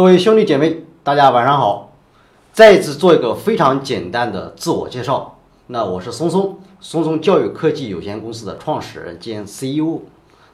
[0.00, 1.92] 各位兄弟姐妹，大家晚上好！
[2.54, 5.36] 再次做一个非常简单的自我介绍。
[5.66, 9.98] 那我是松松，松松教育科技有限公司的创始人兼 CEO。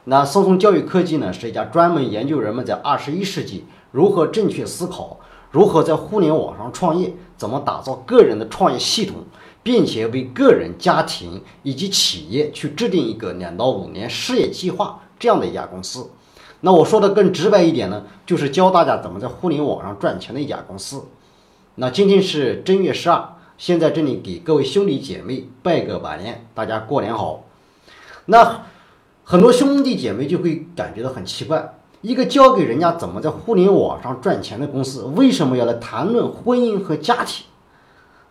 [0.03, 5.17] 那松松教育科技呢，是一家专门研究人们在二十一世纪如何正确思考，
[5.51, 9.23] 如何在互联网上创业，怎么打造个人的创业系统，
[9.63, 16.09] 并且为个人、家庭以及企业去制定一个两到五年事业计划这样的一家公司。
[16.61, 21.03] 那我说的更直白一点呢，就是教大家怎么在互联网上赚钱的一家公司。
[21.75, 27.43] 那今天是正月十二，现在这里给各位兄弟姐妹拜个晚年，大家过年好。
[28.25, 28.63] 那
[29.23, 37.45] 很多兄弟姐妹就会感觉到很奇怪，一个教给人家怎么在互联网上赚钱的公司，为什么要来谈论婚姻和家庭？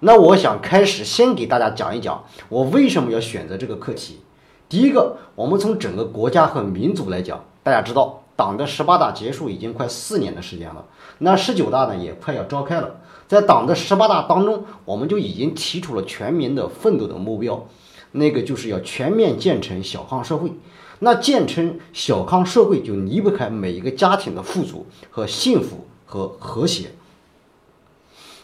[0.01, 4.21] 那我想开始先给大家讲一讲，我为什么要选择这个课题。
[4.69, 7.45] 第一个，我们从整个国家和民族来讲。
[7.67, 10.85] 大家知道，党的十八大结束已经快四年的时间了，
[11.19, 13.01] 那十九大呢也快要召开了。
[13.27, 17.67] 在党的十八大当中，我们就已经提出了全民的奋斗的目标，
[18.13, 20.53] 那个就是要全面建成小康社会。
[21.01, 26.93] 那建成小康社会就离不开每一个家庭的富足和幸福和和谐。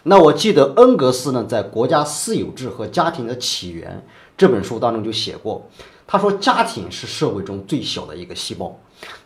[0.03, 4.03] 那我记得恩格斯呢在《国家私有制和家庭的起源》
[4.37, 5.69] 这本书当中就写过，
[6.09, 8.77] 他说家庭是社会中最小的一个细胞。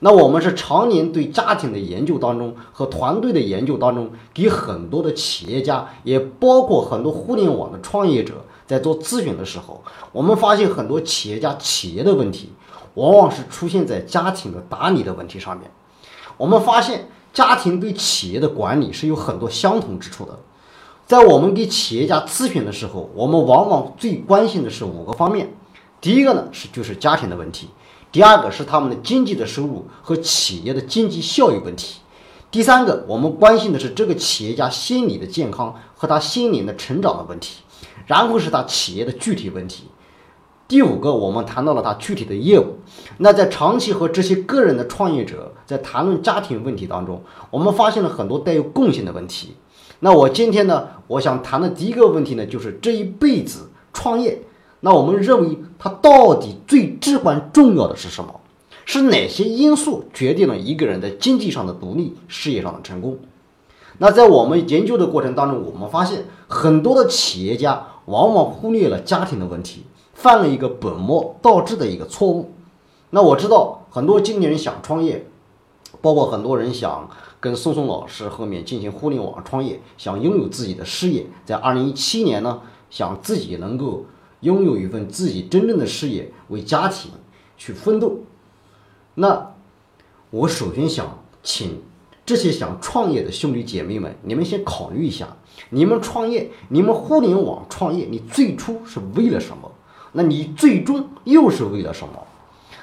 [0.01, 9.83] 那我们是常年对家庭的研究当中和团队的研究当中，给很多的企业家，也包括很多互联网的创业者在做咨询的时候，
[10.13, 12.53] 我们发现很多企业家企业的问题，
[12.95, 15.71] 往往是出现在家庭的打理的问题上面。
[16.37, 20.39] 我们发现家庭对企业的管理是有很多相同之处的。
[21.07, 25.55] 在我们给企业家咨询的时候，我们往往最关心的是五个方面。
[26.01, 27.69] 第一个呢是就是家庭的问题。
[28.17, 32.01] 第二个是他们的经济的收入和企业的经济效益问题。
[32.51, 37.61] 第三个，我们关心的是这个企业家心理的健康和他心灵的成长的问题。
[38.07, 39.89] 然后是他企业的具体问题。
[40.67, 42.79] 第五个，我们谈到了他具体的业务。
[43.19, 49.57] 那在长期和这些个人的创业者在谈论家庭问题当中，我们发现了很多带有共性的问题。
[50.01, 54.41] 那我今天呢，我想谈的第一个问题呢，就是这一辈子创业。
[54.87, 58.41] 那我们认为，它到底最至关重要的是什么？
[58.85, 63.19] 是哪些因素决定了一个人在经济上的独立、事业上的成功？
[63.99, 69.83] 那在我们研究的过程当中，我们发现很多的企业家往往忽略了家庭的问题，
[70.15, 72.53] 犯了一个本末倒置的一个错误。
[73.11, 75.27] 那我知道很多经纪人想创业，
[76.01, 77.11] 包括很多人想
[77.41, 84.05] 跟宋宋老师后面进行互联网创业，想拥有自己的事业，在二零一七年呢，想自己能够。
[84.47, 87.11] 拥有一份自己真正的事业，为家庭
[87.59, 88.21] 去奋斗。
[89.17, 89.55] 那
[90.31, 91.83] 我首先想请
[92.25, 95.37] 这些想创业的兄弟姐妹们，你们先考虑一下：
[95.71, 99.73] 你们创业，你们互联网创业，你最初是为了什么？
[100.13, 102.23] 那你最终又是为了什么？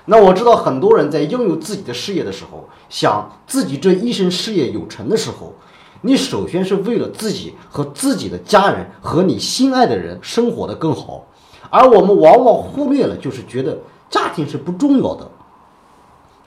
[0.06, 5.54] 那我知道很多人在拥有自己的事业的时候，想自己这一生事业有成的时候，
[6.02, 11.26] 你首先是为了自己和自己的家人和你心爱的人生活的更好。
[11.74, 15.28] 而我们往往忽略了，就是觉得家庭是不重要的。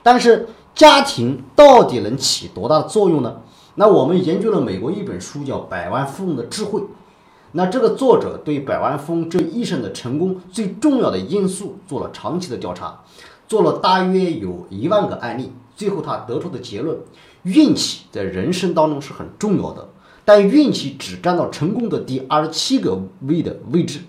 [0.01, 3.41] 但是家庭到底能起多大作用呢？
[3.75, 6.79] 那我们研究了美国一本书叫《百万富翁的智慧》，
[7.51, 13.01] 那这个作者对百万富翁这一生的成功最重要的因素做了长期的调查，
[13.49, 16.97] 做了大约有一万个案例，最后他得出的结论：
[17.43, 19.89] 运气在人生当中是很重要的，
[20.23, 23.99] 但运气只占到成功的第二十七个位的位置。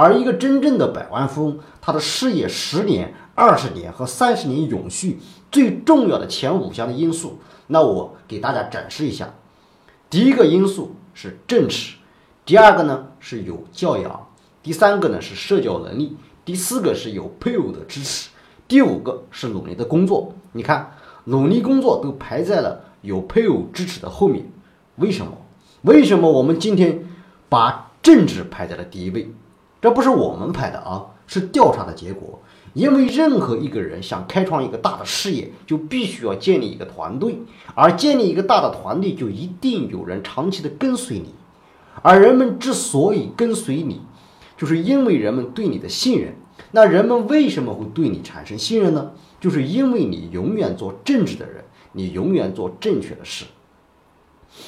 [0.00, 5.18] 而一个真正的百万富翁，他的事业十年、二十年和三十年永续
[5.50, 9.34] 最重要的前五项的因素，那我给大家展示一下。
[10.08, 11.96] 第一个因素是正直，
[12.46, 14.28] 第二个呢是有教养，
[14.62, 18.30] 第三个呢是社交能力，第四个是有配偶的支持，
[18.68, 20.32] 第五个是努力的工作。
[20.52, 20.92] 你看，
[21.24, 24.48] 努力工作都排在了有配偶支持的后面，
[24.94, 25.32] 为什么？
[25.82, 27.04] 为什么我们今天
[27.48, 29.32] 把政治排在了第一位？
[29.80, 32.40] 这不是我们拍的啊，是调查的结果。
[32.74, 37.40] 因为任何一个人想开创一个大的事业，就必须要建立一个团队，
[37.74, 41.34] 而建立一个大的团队，就一定有人长期的跟随你。
[42.02, 44.02] 而人们之所以跟随你，
[44.56, 46.34] 就是因为人们对你的信任。
[46.72, 49.12] 那人们为什么会对你产生信任呢？
[49.40, 53.46] 就是因为你永远做正直的人，你永远做正确的事。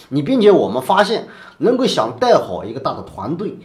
[0.08, 1.28] 你并且我们发现，
[1.58, 3.58] 能够想带好一个大的团队。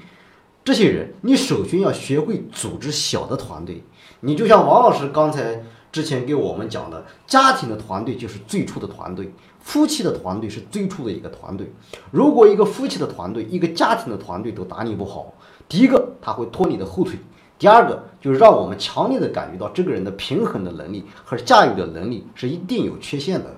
[0.65, 3.83] 这些人，你首先要学会组织小的团队。
[4.21, 11.71] 你就像王老师刚才之前给我们讲的，家庭的团队就是最初的团队，夫妻的团队是最初的一个团队。
[12.09, 15.35] 如果一个夫妻的团队、一个家庭的团队都打理不好，
[15.69, 17.19] 第一个他会拖你的后腿，
[17.59, 23.55] 第二个就是让我们强烈的感觉到这个人的平衡的能力和驾驭的能力是一定有缺陷的。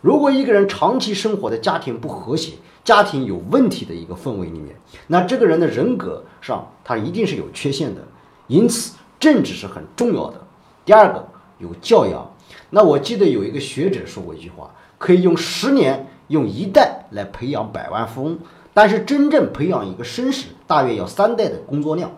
[0.00, 2.52] 如果一个人长期生活在家庭不和谐、
[2.86, 4.76] 家庭有问题的一个氛围里面，
[5.08, 8.00] 那这个人的人格上他一定是有缺陷的。
[8.46, 10.40] 因此，政治是很重要的。
[10.84, 11.26] 第二个
[11.58, 12.30] 有教养。
[12.70, 18.38] 那我记得有一个学者说过一句话：可以用十年、用一代来培养百万富翁，
[18.72, 22.08] 但是真正培养一个绅士，大约要三代的工作量。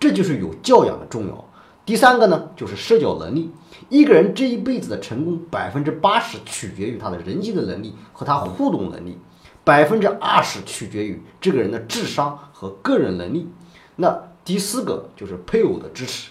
[0.00, 1.44] 这就是有教养的重要。
[1.84, 3.50] 第三个呢，就是社交能力。
[3.90, 9.18] 一个人这一辈子的成功，百分之八十取决于他的人际的能力和他互动能力，
[9.64, 13.48] 百分之二十取决于这个人的智商和个人能力。
[13.96, 16.30] 那第四个就是配偶的支持。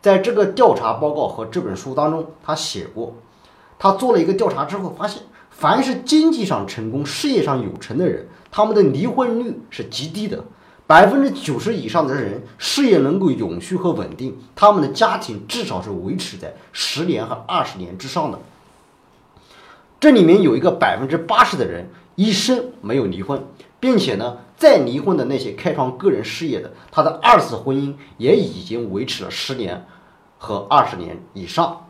[0.00, 3.14] 在这个调查报告和这本书当中，他写过，
[3.78, 10.44] 他做了一个调查之后发现，凡是经济上成功、事业上有成的人，他们的离婚率是极低的。
[10.86, 18.38] 百分之九十以上的人事业能够永续和稳定，他们的家庭至少是维持在十年和二十年之上的。
[20.00, 23.44] 这里面有一个百分之八十的人一生没有离婚，
[23.78, 29.86] 并且呢，再离婚的那些开创个人事业的，他的二次婚姻也已经维持了十年
[30.36, 31.86] 和二十年以上。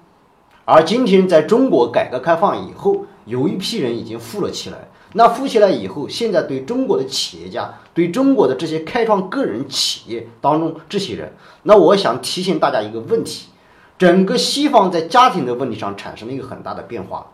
[0.67, 4.89] 而今天在中国改革开放以后，有一批人已经富了起来。
[5.15, 11.33] 那富起来以后，现在对中国的企业家，对中国的这些开创个人企业当中这些人，
[11.63, 13.49] 那我想提醒大家一个问题：
[13.97, 17.29] 整个西方在家庭的问题上产生了一个很大的变化。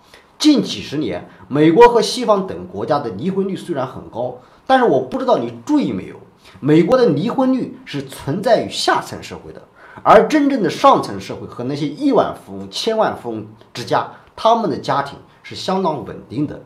[0.44, 4.36] 近几十年，美国和西方等国家的离婚率虽然很高，
[4.66, 6.16] 但是我不知道你注意没有，
[6.60, 9.62] 美国的离婚率是存在于下层社会的，
[10.02, 14.06] 而真正的上层社会和那些亿万富翁、千万富翁之家，
[14.36, 16.60] 他们的家庭是相当稳定的。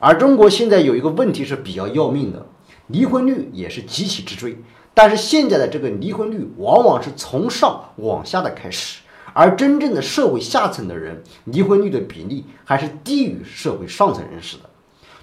[0.00, 2.44] 而中国现在有一个问题是比较要命的，
[2.88, 4.60] 离婚率也是极其之追。
[4.92, 8.99] 但是现在的这个离婚率往往是从上往下的开始，
[9.32, 14.70] 而真正的社会下层的人离婚率的比例还是低于社会上层人士的。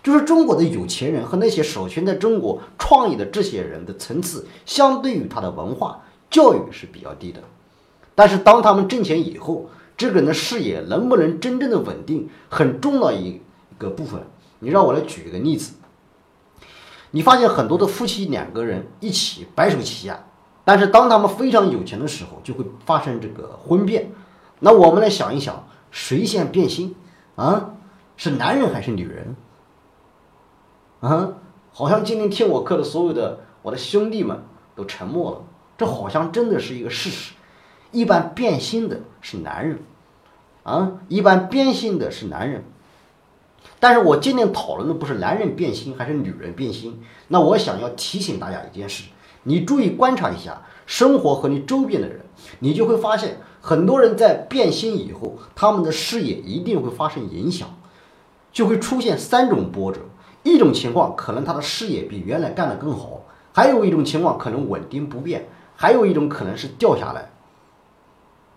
[0.03, 7.41] 就是中国的有钱人和那些首先在中国创业的这些人的层次，相对于他的文化教育是比较低的。
[8.15, 13.41] 但是当他们挣钱以后，这个人的事业能不能真正的稳定，很重要一
[13.77, 14.21] 个部分。
[14.59, 15.73] 你让我来举一个例子，
[17.11, 20.26] 你发现很多的夫妻两个人一起白手起家，
[20.67, 24.11] 但是当他们非常有钱的时候，就会发生这个婚变。
[24.59, 26.93] 那我们来想一想，谁先变心
[27.37, 27.75] 啊？
[28.17, 29.37] 是男人还是女人？
[30.99, 31.29] 啊，
[31.71, 34.43] 好像今天听我课的所有的我的兄弟们
[34.75, 35.41] 都沉默了，
[35.77, 37.33] 这好像真的是一个事实。
[37.93, 39.79] 一般变心的是男人，
[40.63, 42.65] 啊，一般变心的是男人。
[43.79, 49.05] 但是我今天讨论的不是男人变心还是女人变心，那我想要提醒大家一件事，
[49.47, 52.19] 你注意观察一下生活和你周边的人，
[52.59, 57.69] 你就会发现很多人在变心以后，他们的事业一定会发生影响，
[58.51, 60.01] 就会出现三种波折。
[60.43, 63.21] 一种情况可能他的事业比原来干得更好，
[63.53, 67.29] 还有一种情况可能稳定不变，还有一种可能是掉下来。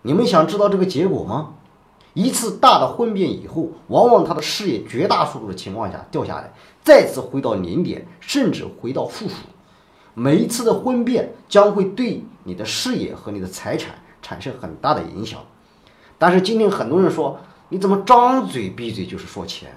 [0.02, 1.54] 你们想知道这个结果吗？
[2.14, 9.34] 一次大的婚变以后，往往他的事业绝大数的情况下掉下来，再次回到零点，甚至回到负数。
[10.14, 15.40] 每一次的婚变将会对你的事业和你的财产产生很大的影响。
[16.18, 17.38] 但是今天很多人说，
[17.68, 19.70] 你怎么张嘴闭嘴就是说钱？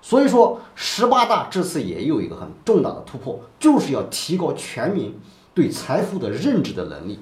[0.00, 5.18] 所以说十八大这次也有一个很重大的突破，就是要提高全民
[5.52, 7.18] 对财富的认知的能力。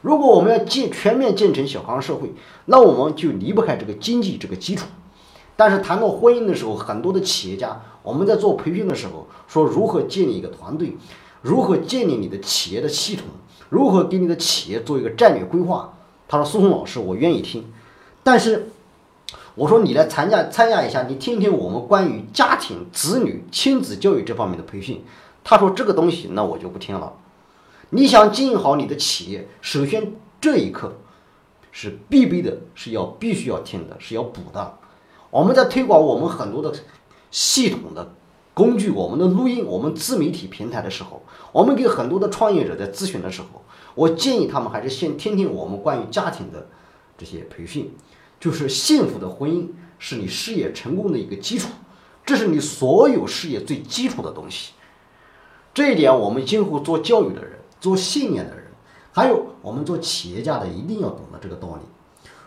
[0.00, 2.32] 如果我们要建全面建成小康社会，
[2.66, 4.86] 那我们就离不开这个经济这个基础。
[5.56, 10.96] 但是谈到婚姻的时候，很多的企业家，我们在做培训的时候说如何建立一个团队，
[11.42, 13.26] 如何建立你的企业的系统，
[13.68, 15.94] 如何给你的企业做一个战略规划。
[16.28, 17.72] 他说：“苏红老师，我愿意听。”
[18.22, 18.70] 但是
[19.54, 25.02] 我说：“你来参加参加一下，你听听我们关于家庭、子女、亲子教育这方面的培训。”
[25.42, 27.14] 他说：“这个东西，那我就不听了。”
[27.90, 30.94] 你想经营好你的企业，首先这一课
[31.72, 34.78] 是必备的，是要必须要听的，是要补的。
[35.30, 36.72] 我们在推广我们很多的
[37.32, 38.14] 系统的
[38.60, 43.62] 工具，我们的录音，我们自媒体平台的时候，我们给很多的创业者在咨询的时候，
[43.94, 46.68] 我建议他们还是先听听我们关于家庭的
[47.16, 47.90] 这些培训。
[48.38, 51.70] 就是幸福的婚姻是你事业成功的一个基础，
[52.24, 54.72] 这是你所有事业最基础的东西。
[55.72, 57.52] 这一点，我们今后做教育的人。
[57.80, 58.64] 做信念的人，
[59.10, 61.80] 还有我们做企业家的，一定要懂得这个道理。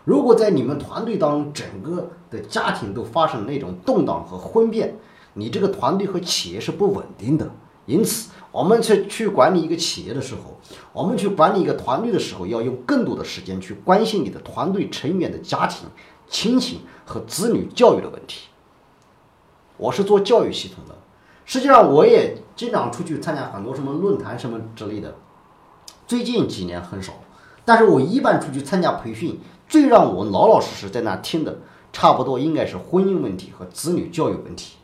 [0.04, 4.96] 如果在你们团队当中，整个的家庭都发生那种动荡和婚变，
[5.34, 7.50] 你这个团队和企业是不稳定的。
[7.86, 10.58] 因此，我们去去管理一个企业的时候，
[10.94, 15.86] 我们去管理一个团队的时候，要用更多的时间去关心你的团队成员的家庭、
[16.26, 18.48] 亲情和子女教育的问题。
[19.76, 20.96] 我是做教育系统的，
[21.44, 25.16] 实际上我也经常出去参加很多什么论坛什么之类的。
[26.06, 27.12] 最近几年很少，
[27.66, 29.38] 但是我一般出去参加培训，
[29.68, 31.58] 最让我老老实实在那听的，
[31.92, 34.76] 差不多应该是婚姻问题和子女教育问题。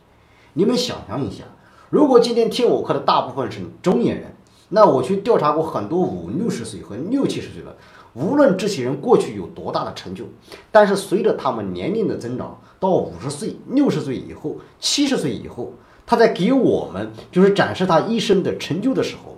[0.53, 1.43] 你们想象一下。
[1.89, 4.33] 如果今天听我课的大部分是中年人，
[4.69, 7.75] 那我去调查过很多五六十岁和六七十岁的，
[8.13, 10.25] 无论这些人过去有多大的成就，
[10.71, 15.73] 但是随着他们年龄的增长，到五十岁、六十岁以后、七十岁以后，
[16.05, 19.37] 他在给我们就是展示他一生的成就的时候，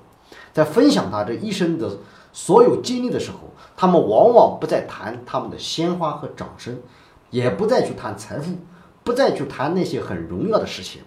[0.52, 1.98] 在分享他这一生的
[2.32, 3.38] 所有经历的时候，
[3.76, 6.78] 他们往往不再谈他们的鲜花和掌声，
[7.32, 8.52] 也不再去谈财富，
[9.04, 11.02] 不再去谈那些很荣耀的事情。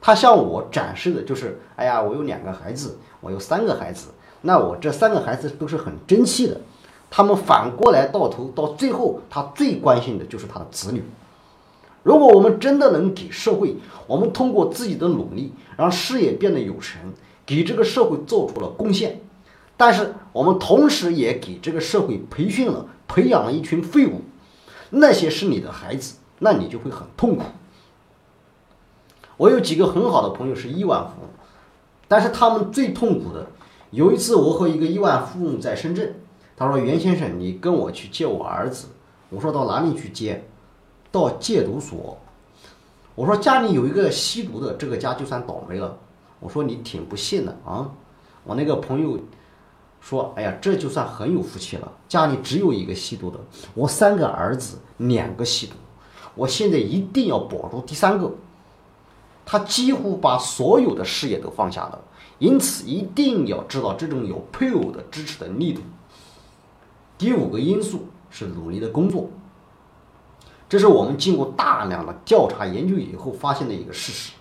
[0.00, 4.08] 他向我展示的就是，哎呀，我有两个孩子，我有三个孩子，
[4.42, 6.60] 那我这三个孩子都是很争气的。
[7.10, 11.02] 他们反过来到头到最后，他最关心的就是他的子女。
[12.02, 13.76] 如果我们真的能给社会，
[14.06, 17.00] 我们通过自己的努力让事业变得有成，
[17.44, 19.20] 给这个社会做出了贡献，
[19.76, 24.20] 但是我们同时也给这个社会培训了、培养了一群废物，
[24.90, 27.44] 那些是你的孩子，那你就会很痛苦。
[29.36, 31.28] 我有几个很好的朋友是亿万富翁，
[32.08, 33.46] 但是他们最痛苦的。
[33.90, 36.14] 有一次，我和一个亿万富翁在深圳，
[36.56, 38.88] 他说：“袁先生，你跟我去接我儿子。”
[39.30, 40.44] 我说：“到哪里去接？”
[41.12, 42.18] 到戒毒所。
[43.14, 45.96] 我说：“家里有一个吸毒的，这个家就算倒霉了。”
[46.40, 47.90] 我说：“你挺不幸的啊。”
[48.44, 49.18] 我那个朋友
[50.00, 53.38] 说：“哎呀，这就算很有福气了，家里只有一个吸毒的，
[53.74, 55.74] 我三个儿子两个吸毒，
[56.36, 58.32] 我现在一定要保住第三个。”
[59.48, 62.00] 他几乎把所有的事业都放下了，
[62.40, 65.80] 因此一定要知道这种有配偶的支持的力度。
[67.16, 69.30] 第五个因素是努力的工作，
[70.68, 74.32] 这是我们经过大量的调查研究以后发现的一个事实。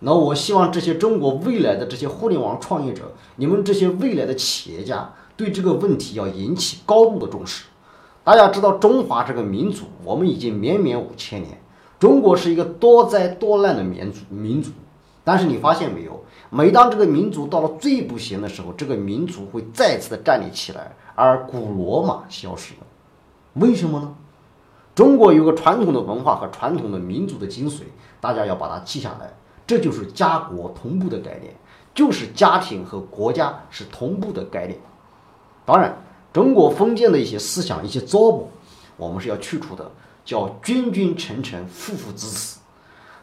[0.00, 7.66] 那我希望这些中国未来的这些互联网创业者，你们这些未来的企业家，对这个问题要引起高度的重视。
[8.24, 11.58] 大家知道，中华这个民族，我们已经绵绵五千年。
[11.98, 14.70] 中国是一个多灾多难的民族，民族，
[15.24, 16.24] 但是你发现没有？
[16.50, 22.80] 每当这个民族到了最不行的时候，这个民族会再次的站立起来，而古罗马消失了。
[23.54, 24.14] 为什么呢？
[24.94, 27.82] 中国有个传统的文化和传统的民族的精髓，
[28.20, 29.32] 大家要把它记下来。
[29.66, 31.54] 这就是家国同步的概念，
[31.94, 34.78] 就是家庭和国家是同步的概念。
[35.64, 35.96] 当然，
[36.32, 38.44] 中国封建的一些思想、一些糟粕，
[38.96, 39.90] 我们是要去除的。
[40.24, 42.58] 叫君君臣臣父父子子，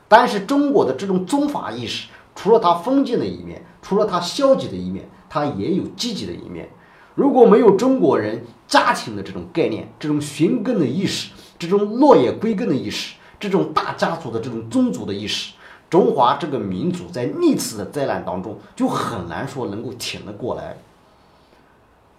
[0.09, 6.67] 但是中国的这种宗法意识，除了它封建的一面，除了它消极的一面，它也有积极的一面。
[7.15, 15.53] 如果没有中国人家庭的这种概念，这种寻根的意识，这种落叶归根的意识，这种大家族的这种宗族的意识，
[15.89, 20.77] 中华这个民族在历次的灾难当中，就很难说能够挺得过来。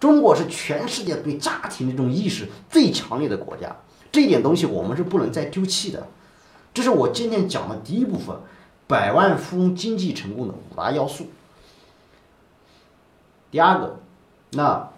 [0.01, 3.73] 中国是全世界对家庭这种意识最强烈的国家。
[4.11, 6.07] 这一点东西我们是不能再丢弃的，
[6.73, 8.35] 这是我今天讲的第一部分，
[8.87, 11.27] 百万富翁经济成功的五大要素。
[13.51, 13.99] 第二个，
[14.53, 14.89] 那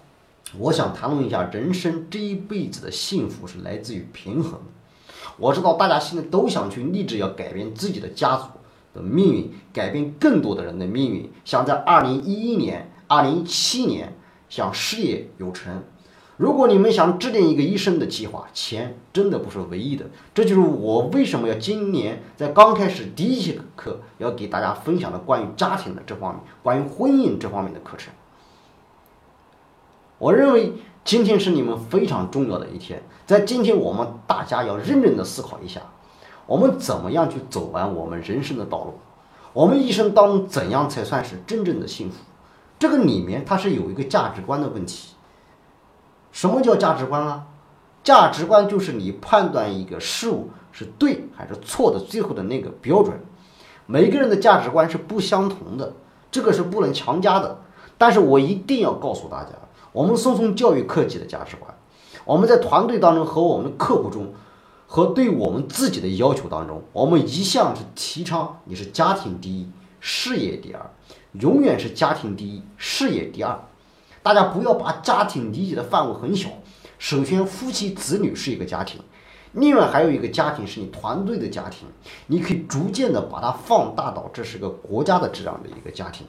[0.58, 4.60] 我想谈论一下人生这一辈子的幸福是来自于平衡。
[5.38, 8.46] 我知道大家现在都想去立志要改变自己的家族
[8.94, 14.16] 的命运，改变更多的人的命运，想在二零一一年、二零一七年
[14.54, 15.82] 想事业有成。
[16.38, 20.06] 如果你们想制定一个一生的计划，钱真的不是唯一的。
[20.32, 28.14] 这就是我为什么要今年在刚开始第一节课要给大家分享的关于家庭的这方面、关于婚姻这方面的课程。
[30.20, 35.82] 我认为今天是你们非常重要的一天，在今天我们大家要认真的思考一下，
[36.46, 39.00] 我们怎么样去走完我们人生的道路，
[39.52, 42.18] 我们一生当中怎样才算是真正的幸福？
[42.84, 45.14] 这个里面它是有一个价值观的问题。
[46.34, 47.46] 什么叫价值观啊？
[48.04, 53.18] 价值观就是你判断一个事物是对还是错的最后的那个标准。
[53.86, 55.94] 每个人的价值观是不相同的，
[56.30, 57.62] 这个是不能强加的。
[57.98, 59.52] 但是我一定要告诉大家，
[59.94, 61.74] 我们松松教育科技的价值观，
[62.26, 64.34] 我们在团队当中和我们的客户中，
[64.88, 69.72] 和对我们自己的要求当中，我们一向是提倡你是家庭第一，
[70.02, 70.92] 事业第二，
[71.40, 73.60] 永远是家庭第一，事业第二。
[74.22, 76.50] 大家不要把家庭理解的范围很小，
[76.98, 79.02] 首先，夫妻子女是一个家庭，
[79.54, 81.88] 另外还有一个家庭是你团队的家庭，
[82.28, 86.26] 你可以逐渐的把它放大到这是个国家的这样的一个家庭。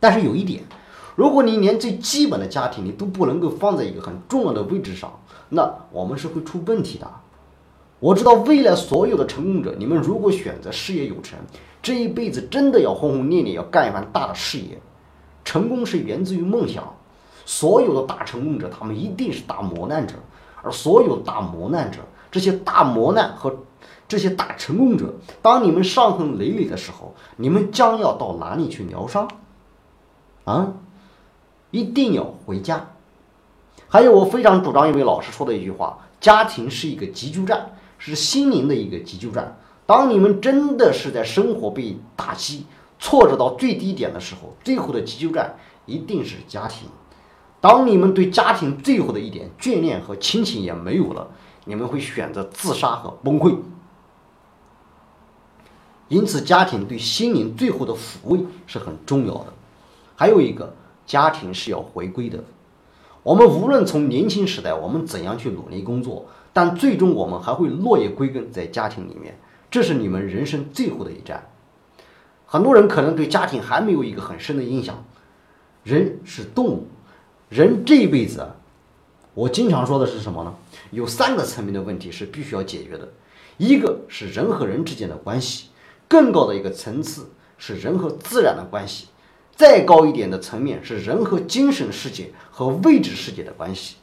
[0.00, 0.64] 但是有一点，
[1.14, 7.08] 如果你连最基本的家庭你都不能够放在一个很重要的位置上，那我们是会出问题的。
[8.00, 11.38] 我知道未来所有的成功者，你们如果选择事业有成，
[11.82, 14.78] 这一辈子真的要轰轰烈烈，要干一番大的事业。
[15.44, 16.94] 成功是源自于梦想，
[17.46, 20.14] 所有的大成功者，他们一定是大磨难者，
[20.62, 23.64] 而所有大磨难者，这些大磨难和
[24.06, 29.28] 这些大成功者，当你们伤痕累累的时候，你们将要到哪里去疗伤？
[30.44, 30.74] 啊，
[31.70, 32.90] 一定要回家。
[33.88, 37.74] 还有，我非常主张一位老师说的一句话：家庭是一个急救站。
[38.02, 39.59] 是心灵的一个急救站。
[39.90, 42.64] 当你们真的是在生活被打击、
[43.00, 46.88] 挫折到最低点的时候，最后的急救站一定是家庭。
[47.60, 51.26] 当你们对家庭最后的一点眷恋和亲情也没有了，
[51.64, 53.56] 你们会选择自杀和崩溃。
[56.06, 59.52] 因此，家庭对心灵最后的抚慰是很重要的。
[60.14, 60.72] 还有一个，
[61.04, 62.38] 家庭是要回归的。
[63.24, 66.26] 我们无论从年轻时代，我们怎样去努力工作。
[66.52, 69.36] 但最终我们还会落叶归根在家庭里面，
[69.70, 71.48] 这是你们人生最后的一站。
[72.46, 75.04] 很多人可能对家庭还没有一个很深的印象。
[75.84, 76.88] 人是动物，
[77.48, 78.56] 人这一辈子啊，
[79.32, 80.54] 我经常说的是什么呢？
[80.90, 83.08] 有三个层面的问题是必须要解决的。
[83.56, 85.68] 一个是人和人之间的关系，
[86.08, 89.06] 更高的一个层次是人和自然的关系，
[89.54, 93.96] 再高一点的层面是人和精神世界和未知世界的关系。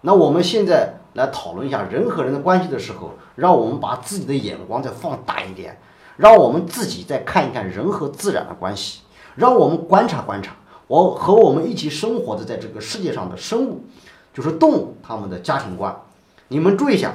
[0.00, 5.80] 那我们现在来讨论一下人和人的关系的时候，让我们把自己的眼光再放大一点，
[6.16, 9.00] 让我们自己再看一看人和自然的关系，
[9.34, 10.54] 让我们观察观察
[10.86, 13.82] 我和我们一起生活的在这个世界上的生物，
[14.32, 15.96] 就是动物，他们的家庭观。
[16.48, 17.12] 你们注意一下，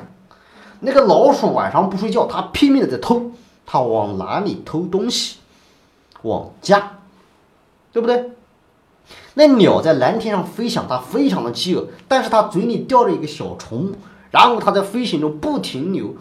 [0.81, 3.31] 那个老鼠晚上不睡觉，它拼命的在偷，
[3.65, 5.37] 它往哪里偷东西？
[6.23, 6.97] 往家，
[7.93, 8.31] 对不对？
[9.33, 13.91] 那鸟在蓝天上飞翔，它非常的饥饿，但是它嘴里叼着一个小虫，
[14.29, 16.15] 然后它在飞行中不停留，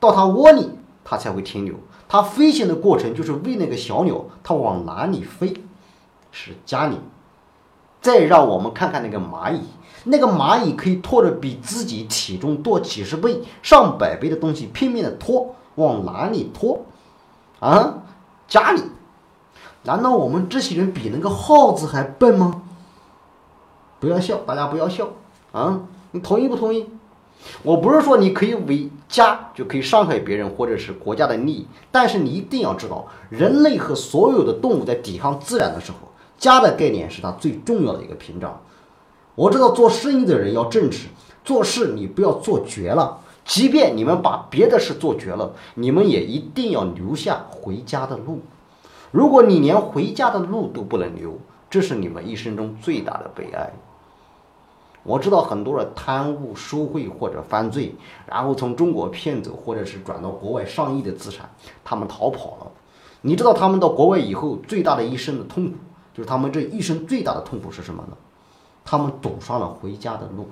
[0.00, 0.70] 到它窝里
[1.04, 1.76] 它才会停留。
[2.08, 5.54] 它飞行的过程就是为那个小鸟，它往哪里飞？
[6.30, 6.96] 是家里。
[8.00, 9.60] 再让我们看看那个蚂蚁，
[10.04, 16.84] 那个蚂蚁可以拖着比自己体重多几十倍、上百倍的东西，拼命的拖，往哪里拖？
[17.60, 18.02] 啊，
[18.48, 18.82] 家里。
[19.84, 22.62] 难道我们这些人比那个耗子还笨吗？
[23.98, 25.08] 不要笑，大家不要笑
[25.52, 25.80] 啊！
[26.12, 26.86] 你同意不同意？
[27.64, 35.98] 我不是说你可以为家就可以伤害别人或者是国家的利益，但是你一定要知道，人类和所有的动物在抵抗自然的时候，
[36.38, 38.60] 家的概念是它最重要的一个屏障。
[39.34, 41.08] 我知道做生意的人要正直，
[41.44, 48.40] 做事你不要做绝了，即便你们把别的事做绝了，你们也一定要留下回家的路。
[49.12, 51.38] 如果你连回家的路都不能留，
[51.70, 53.70] 这是你们一生中最大的悲哀。
[55.04, 57.94] 我知道很多人贪污受贿或者犯罪，
[58.26, 61.48] 然后从中国骗走，或者是转到国外上亿的资产，
[61.84, 62.72] 他们逃跑了。
[63.20, 65.76] 你知道他们到国外以后最大的一生的痛苦，
[66.14, 68.16] 就是他们这一生最大的痛苦是什么呢？
[68.84, 70.48] 他们堵上了回家的路，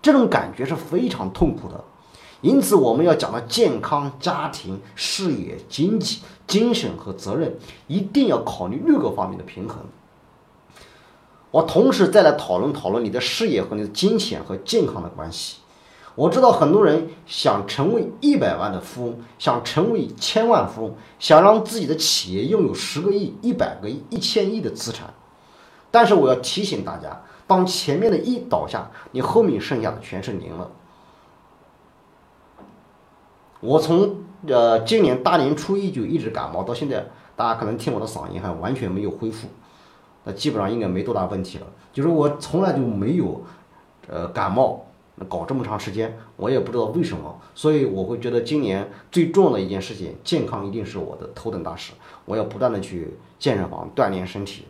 [0.00, 1.82] 这种感觉是非常痛苦的。
[2.42, 9.78] 因此，我们要讲到健康、家庭、事业、经济、精神和责任，一定要考虑六个方面的平衡。
[11.52, 15.58] 我同时再来讨论讨论你的事业和你的金钱和健康的关系。
[16.14, 25.14] 我知道很多人想成为一百万的富翁，想成为千万富翁，想让自己的企业拥有十个亿、一百个亿、一千亿的资产。
[25.90, 30.70] 但是我要提醒大家，当前面的一倒下，你后面剩下的全是零了。
[33.62, 34.16] 我从
[34.48, 39.46] 呃今年大年初一就一直感冒，到现在大家可能听我的嗓音还完全没有恢复，
[40.24, 41.66] 那基本上应该没多大问题了。
[41.92, 43.40] 就是我从来就没有
[44.08, 44.84] 呃感冒
[45.28, 51.92] 搞这么长时间，我也不知道为什么，所以我会觉得今年最重要的一件事情，健康一定是我的头等大事。
[52.24, 54.64] 我要不断的去健身房锻炼身体。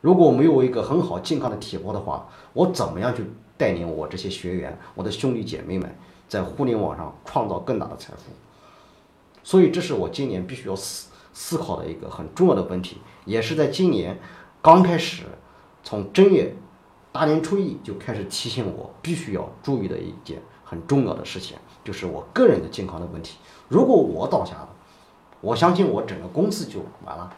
[0.00, 3.24] 如果没有一个很好健康的体魄的话，我怎么样去
[3.56, 5.94] 带领我这些学员，我的兄弟姐妹们？
[6.30, 8.30] 在互联网上创造更大的财富，
[9.42, 14.16] 所以这是我今年必须要思思考的一个很重要的问题，也是在今年
[14.62, 15.24] 刚开始
[15.82, 16.54] 从正月
[17.10, 23.38] 大年初一就开始提醒我必须要注意的一件很重要的事情，就是我个人的健康的问题。
[23.66, 24.68] 如果我倒下了，
[25.40, 27.28] 我相信我整个公司就完了，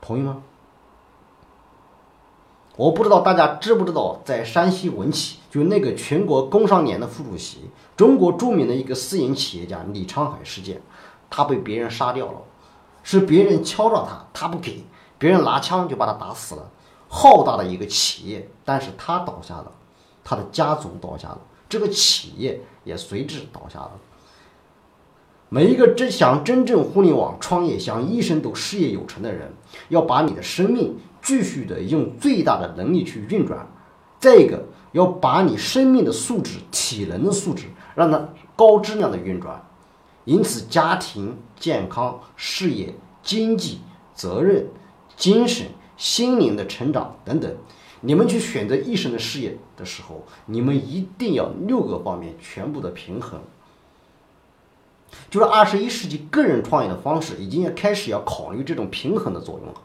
[0.00, 0.42] 同意吗？
[2.76, 7.68] 我不知道大家知不知道，在山西文企，就那个全国工商联的副主席，
[8.00, 10.80] 中国著名的一个私营企业家李昌海事件，
[11.28, 12.38] 他被别人杀掉了，
[13.02, 14.82] 是别人敲诈他，他不给，
[15.18, 16.70] 别人拿枪就把他打死了。
[17.08, 19.70] 浩大的一个企业，但是他倒下了，
[20.24, 23.90] 他的家族倒下了，这个企业也随之倒下了。
[25.50, 29.52] 每一个真想真正互联网创业、想一生都事业有成的人，
[29.90, 33.68] 要把你的生命继续的用最大的能力去运转。
[34.18, 37.66] 再一个，要把你生命的素质、体能的素质，
[38.00, 39.64] 让它高质量的运转。
[40.24, 43.80] 因此，家庭、健康、事业、经济、
[44.14, 44.66] 责任、
[45.16, 47.54] 精神、心灵的成长等等，
[48.00, 53.40] 你们去选择一生的事业的时候，你们一定要六个方面全部的平衡。
[55.28, 59.80] 就是二十一世纪个人创业的方式，已经要开始要考虑这种平衡的作用了，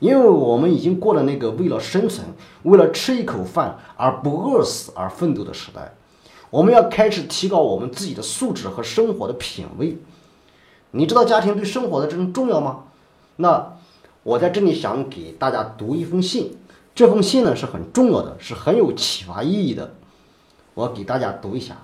[0.00, 2.26] 因为我们已经过了那个为了生存、
[2.64, 5.94] 为了吃一口饭而不饿死而奋斗的时代，
[6.50, 9.98] 我们要开始提高我们自己的素质和生活的品味。
[10.92, 12.84] 你知道家庭对生活的这种重要吗？
[13.36, 13.76] 那
[14.22, 16.56] 我在这里想给大家读一封信，
[16.94, 19.94] 这封信呢是很重要的，是很有启发意义的，
[20.74, 21.76] 我给大家读一下。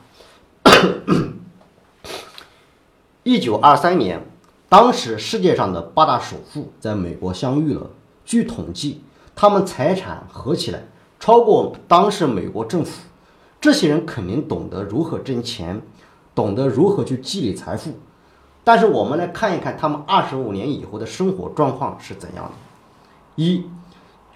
[3.22, 4.24] 一九二三年，
[4.68, 7.90] 当时世界上的八大首富在美国相遇了。
[8.24, 9.02] 据统计，
[9.34, 10.84] 他们财产合起来
[11.20, 13.02] 超过当时美国政府。
[13.62, 15.80] 这些人肯定懂得如何挣钱，
[16.34, 17.92] 懂得如何去积累财富。
[18.64, 22.50] 但是我们来看一看他们二十五年以后的生活状况是怎样的。
[23.36, 23.64] 一，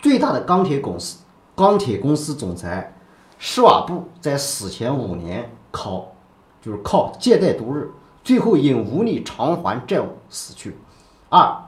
[0.01, 1.19] 最大的钢铁公司
[1.57, 2.97] 钢铁公司总裁
[3.37, 6.13] 施瓦布在死前五年靠
[6.63, 7.91] 就是靠借贷度日。
[8.23, 10.77] 最后因无力偿还债务死去。
[11.29, 11.65] 二，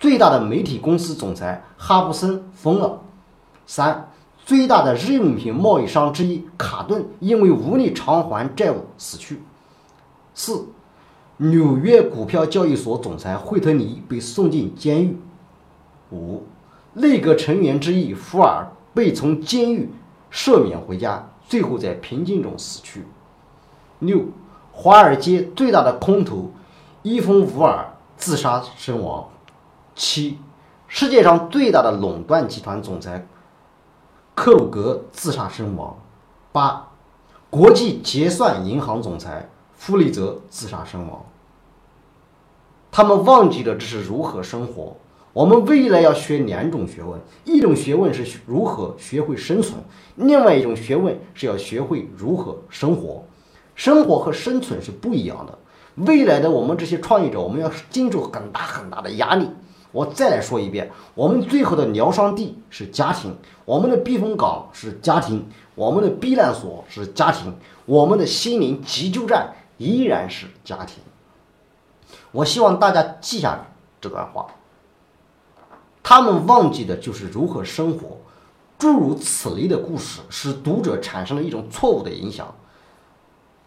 [0.00, 3.00] 最大的媒体公司总裁哈布森疯了。
[3.66, 4.10] 三，
[4.44, 9.40] 最大的日用品贸易商之一卡顿因为无力偿还债务死去。
[10.34, 10.66] 四，
[11.36, 15.16] 纽约股票交易所总裁惠特尼被送进监狱。
[16.10, 16.42] 五，
[16.94, 19.90] 内阁成员之一福尔被从监狱
[20.32, 23.04] 赦免回家，最后在平静中死去。
[24.00, 24.24] 六。
[24.74, 26.50] 华尔街最大的空头
[27.02, 29.28] 伊冯·伍尔自杀身亡。
[29.94, 30.38] 七，
[30.88, 33.26] 世界上最大的垄断集团总裁
[34.34, 35.96] 克鲁格自杀身亡。
[36.52, 36.88] 八，
[37.50, 41.22] 国际结算银行总裁弗里泽自杀身亡。
[42.90, 44.96] 他们忘记了这是如何生活。
[45.32, 49.82] 我们未来要学两种学问：一种学问是如何学会生存，
[50.16, 53.24] 另外一种学问是要学会如何生活。
[53.74, 55.58] 生活和生存是不一样的。
[55.94, 59.48] 未来的我们这些创业者，我们要经受很大很大的压力。
[59.92, 71.02] 我再来说一遍，我们最后的疗伤地是家庭，我们的避风港是家庭，我们的避难所是家庭，我们的心灵急救站依然是家庭。
[72.30, 73.66] 我希望大家记下
[74.00, 74.46] 这段话。
[76.02, 78.18] 他们忘记的就是如何生活。
[78.78, 82.52] 诸如此类的故事，使读者产生了一种错误的影响。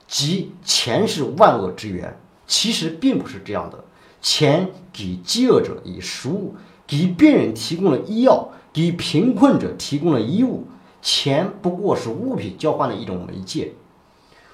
[0.07, 3.81] 即钱是万恶之源，其实并不是这样的。
[4.25, 6.55] 钱给饥饿者以食物，
[6.87, 10.65] 给病人提供了医药，给贫困者提供了衣物。
[10.99, 13.73] 钱不过是物品交换的一种媒介。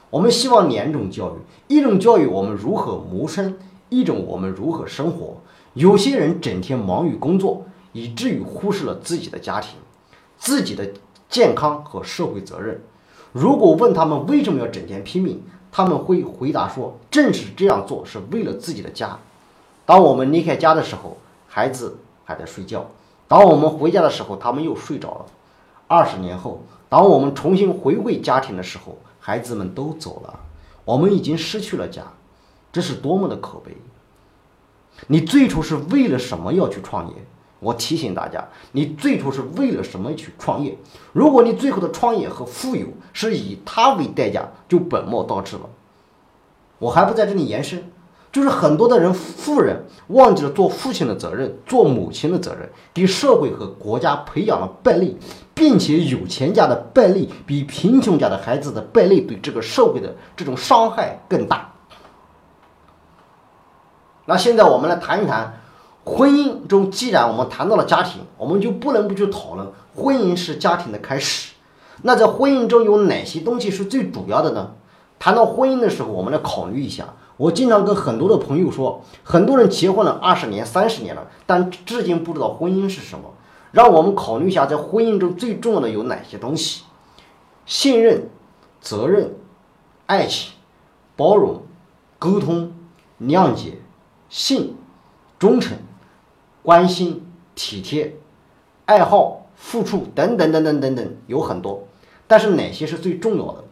[0.10, 3.58] 我们希望两种教育：一种教育我们如何谋生，
[3.88, 5.38] 一种我们如何生活。
[5.74, 9.76] 有些人整天忙于工作，以至于忽视了自己的家庭、
[10.38, 10.92] 自己的
[11.30, 12.82] 健康和社会责任。
[13.32, 19.18] 如果问他们为什么要整天拼命，他们会回答说：“正是这样做是为了自己的家。”
[19.92, 21.18] 当我们离开家的时候，
[21.50, 22.80] 孩子还在睡觉；
[23.28, 25.26] 当我们回家的时候，他们又睡着了。
[25.86, 30.40] 二十年后，当我们重新回归家庭的时候，孩子们都走了，
[30.86, 32.04] 我们已经失去了家，
[32.72, 33.76] 这是多么的可悲！
[35.08, 37.16] 你最初是为了什么要去创业？
[37.60, 40.78] 我提醒大家，你最初是为了什么去创业？
[41.12, 45.64] 如果你最后的创业和富有是以它为代价，就本末倒置了。
[46.80, 47.92] 我还不在这里延伸，
[48.32, 55.16] 就是很多的人，富人忘记了做父亲的责任，做母亲的责任，给社会和国家培养了败类，
[55.54, 61.74] 并且有钱家的败类比贫穷家的孩子的败类对这个社会的这种伤害更大。
[64.26, 65.58] 那现在我们来谈一谈。
[66.04, 71.54] 婚姻中，既然我们谈到了家庭，我们就不能不去讨论婚姻是家庭的开始。
[72.02, 74.72] 那在婚姻中有哪些东西是最主要的呢？
[75.20, 77.06] 谈到婚姻的时候，我们来考虑一下。
[77.42, 83.34] 我经常跟很多的朋友说，很多人结婚了二十年、三十年了，但至今不知道婚姻是什么。
[83.72, 86.84] 让我们考虑一下，在婚姻中最重要的有哪些东西：
[87.66, 88.30] 信任、
[88.80, 89.34] 责任、
[90.06, 90.54] 爱情、
[91.16, 91.64] 包容、
[92.20, 92.74] 沟通、
[93.20, 93.80] 谅解、
[94.30, 94.78] 信、
[95.40, 95.76] 忠诚、
[96.62, 97.26] 关心、
[97.56, 98.18] 体贴、
[98.86, 101.88] 爱好、付出等等等等等等，有很多。
[102.28, 103.64] 但是哪些是最重要的？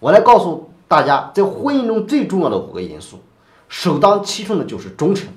[0.00, 3.18] 我来告诉大家，在婚姻中最重要的五个因素，
[3.68, 5.28] 首当其冲的就是忠诚。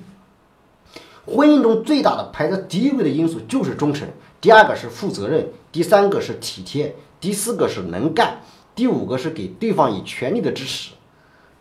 [1.26, 4.08] 婚姻中最大的排在第一位的因素就是忠诚，
[4.40, 8.40] 第二个是负责任，第三个是体贴，第四个是能干，
[8.76, 10.92] 第五个是给对方以全力的支持。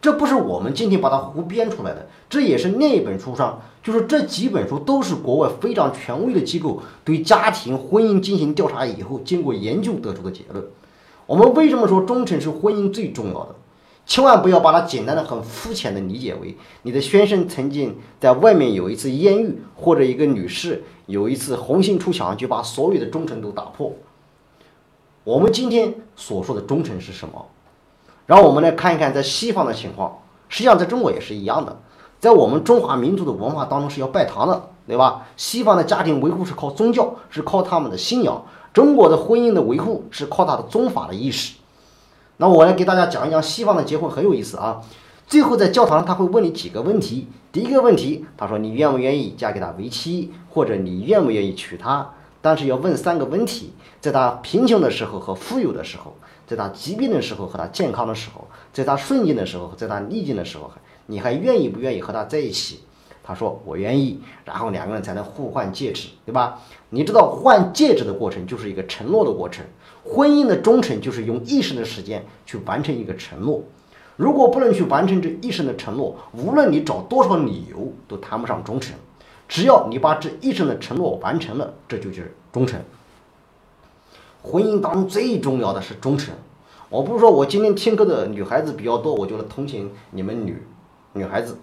[0.01, 10.63] 这不是我们今天把它胡编出来的，这也是另一本书上，就是这几本书都是国外非常权威的机构对家庭婚姻进行调查以后，经过研究得出的结论。
[11.25, 13.55] 我们为什么说忠诚是婚姻最重要的？
[14.09, 23.93] 千万不要把它简单的、很肤浅的理解为你的先生曾经在外面有一次艳遇，或者一个女士有一次红杏出墙，就把所有的忠诚都打破。
[25.23, 27.45] 我们今天所说的忠诚是什么？
[28.25, 30.17] 然后我们来看一看在西方的情况。
[30.47, 31.79] 实际上，在中国也是一样的，
[32.19, 35.27] 在我们中华民族的文化当中是要拜堂的，对吧？
[35.37, 38.43] 西方的家庭维护是靠宗教，是靠他们的信仰。
[38.73, 41.58] 中国的婚姻的维护是靠他的宗法的意识。
[42.41, 44.81] 那我来给大家讲一讲西方的结婚很有意思啊。
[45.27, 47.27] 最后在教堂他会问你几个问题。
[47.51, 52.11] 第一个问题，他说你愿不愿意嫁给他为妻，或者你愿不愿意娶她？
[52.41, 56.15] 但是要问三个问题：在他贫穷的时候和富有的时候，
[56.47, 60.71] 在他疾病的时候和他健康的时候，在他顺境的时候，在他逆境的时候，
[61.07, 62.79] 你还愿意不愿意和他在一起？
[63.21, 66.61] 他说我愿意，然后两个人才能互换戒指，对吧？
[66.91, 69.65] 你知道换戒指的过程就是一个承诺的过程，
[70.03, 73.63] 婚姻的忠诚就是用一生的时间去完成一个承诺。
[74.15, 78.95] 如果不能去完成这一生的承诺，无论你找多少理由都谈不上忠诚。
[79.47, 82.81] 只要你把这一生的承诺完成了，这就是忠诚。
[84.41, 86.33] 婚姻当中最重要的是忠诚。
[86.89, 90.61] 我不是说我今天听歌的女孩子比较多，我就同情你们女
[91.13, 91.57] 女孩子。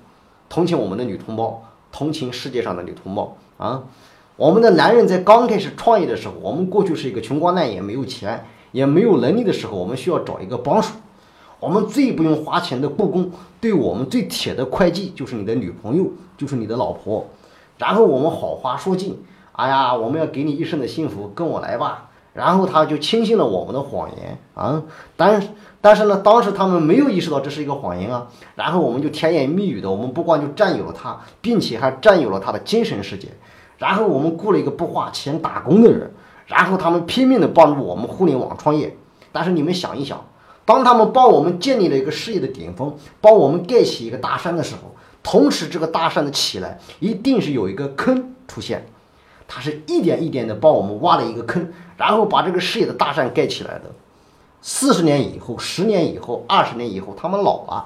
[0.49, 3.83] 同情我们的女同胞，同情世界上的女同胞啊！
[4.37, 10.91] 我们的男人在刚开始创业的时候，我们过去是一个穷光蛋，也没有钱，也没有能力的时候，我们需要找一个帮手。
[11.59, 13.31] 我们最不用花钱的雇工，
[13.63, 17.27] 对我们最铁的会计就是你的女朋友，就是你的老婆。
[17.79, 19.19] 然后我们好话说尽，
[19.53, 22.11] 哎呀，我们要给你一生的幸福，跟我来吧。
[22.35, 24.83] 然后他就轻信了我们的谎言啊！
[25.17, 25.43] 但
[25.81, 28.29] 但是呢，当时他们没有意识到这是一个谎言啊。
[28.57, 33.29] 然后我们就甜言蜜语的，我们不光就占有了他，并且还占有了他的精神世界。
[33.79, 36.13] 然后我们雇了一个不花钱打工的人，
[36.47, 38.97] 然后他们拼命的帮助我们互联网创业。
[39.33, 40.25] 但是你们想一想，
[40.65, 48.87] 当他们帮我们建立了一个事业的顶峰，帮我们盖起一个大山的时候，同时这个大山的起来一定是有一个坑出现。
[49.49, 51.73] 他是一点一点的帮我们挖了一个坑。
[51.97, 53.85] 然后把这个事业的大山盖起来的，
[54.61, 57.85] 四十年以后、十年以后、二十年以后，他们老了，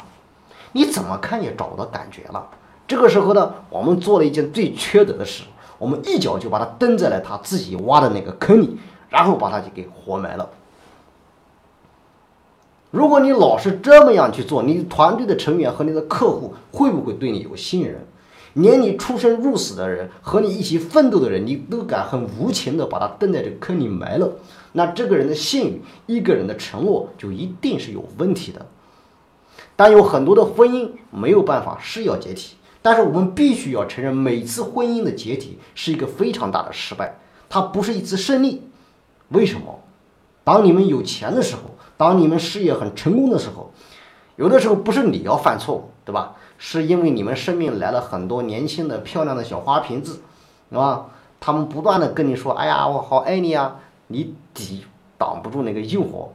[0.73, 2.49] 你怎么看也找不到感觉了。
[2.89, 5.45] 这个时候呢，我们做了一件最缺德的事，
[5.81, 10.49] 我们一脚就把他蹬在了他自己挖的那个坑里，然后把他就给活埋了。
[12.93, 18.07] 如果你老是这么样去做，你团队的成员和你的客户会不会对你有信任？
[18.55, 24.33] 连你出生入死的人和你一起奋斗的人，你都敢很无情的把他蹬在这个坑里埋了，
[24.73, 28.67] 那这个人的信誉，一个人的承诺就一定是有问题的。
[29.77, 38.63] 但有很多的婚姻没有办法是要解体，但是我们必须要承认，每次婚姻的解体是一个非常大的失败，它不是一次胜利。
[39.29, 39.81] 为什么？
[40.45, 41.63] 当你们有钱的时候，
[41.97, 43.73] 当你们事业很成功的时候，
[44.37, 46.35] 有的时候不是你要犯错误，对吧？
[46.57, 50.21] 是因为你们生命来了很多年轻的漂亮的小花瓶子，
[50.71, 51.07] 是吧？
[51.39, 53.77] 他们不断的跟你说：“哎呀，我好爱你啊！”
[54.09, 54.85] 你抵
[55.17, 56.29] 挡不住那个诱惑，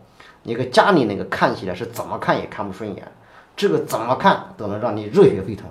[0.44, 3.12] 那个家里那个看起来是怎么看也看不顺眼，
[3.56, 5.68] 这个怎么看都能让你热血沸腾。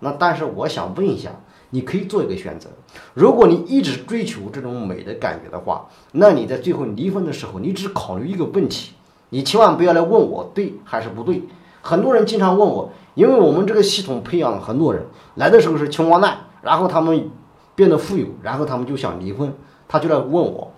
[0.00, 1.30] 那但是我想问一下，
[1.70, 2.68] 你可以做一个选择：
[3.14, 8.92] 如果你一直追求这种美的感觉的话，那你在最后离婚的时候，你只考虑一个问题，
[9.30, 11.44] 你千万不要来问我对还是不对。
[11.80, 12.90] 很多人经常问我。
[13.14, 17.28] 因为我们这个系统培养了很多人，来的时候是穷光蛋，然后他们
[17.74, 19.52] 变得富有，然后他们就想离婚，
[19.88, 20.70] 他就来问我，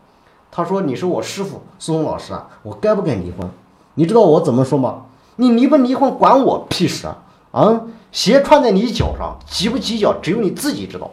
[0.51, 3.49] 他说：“你是我师傅，孙松老师啊，我该不该离婚？”
[3.95, 5.03] 你知道我怎么说吗？
[5.37, 7.23] 你离不离婚管我屁事啊！
[7.53, 11.11] 啊，鞋穿在你脚上，挤不挤脚只有你自己知道。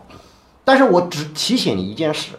[0.66, 2.34] 但是我只提醒你一件事。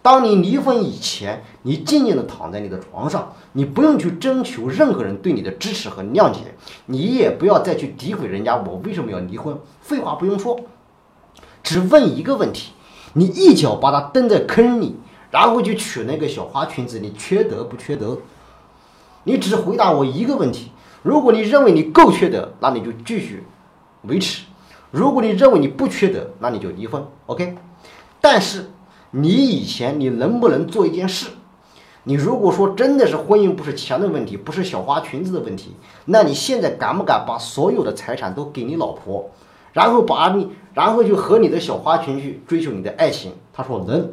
[0.00, 6.54] 当你离婚以前，你静静的躺在你的床上，你不用去征求任何人对你的支持和谅解，
[6.86, 8.56] 你也不要再去诋毁人家。
[8.56, 9.58] 我为什么要离婚？
[9.82, 10.58] 废话不用说，
[11.62, 12.72] 只问一个问题：
[13.12, 14.96] 你一脚把他蹬在坑里，
[15.30, 18.18] 然后就娶那个小花裙子，你缺德不缺德？
[19.24, 20.70] 你只回答我一个问题：
[21.02, 23.44] 如果你认为你够缺德，那你就继续
[24.02, 24.44] 维持；
[24.90, 27.04] 如果你认为你不缺德，那你就离婚。
[27.26, 27.56] OK？
[28.20, 28.70] 但是
[29.10, 31.28] 你以前你能不能做一件事？
[32.04, 35.74] 你如果说真的是婚姻不是钱的问题，不是小花裙子的问题，
[36.06, 39.30] 那你现在敢不敢把所有的财产都给你老婆，
[39.72, 43.32] 然后把你，然后就和你的小花裙去追求你的爱情？
[43.52, 44.10] 他说能。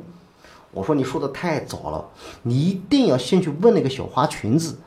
[0.71, 2.05] 我说你说的太早了，
[2.41, 4.77] 你一定要先去问那个小花裙子。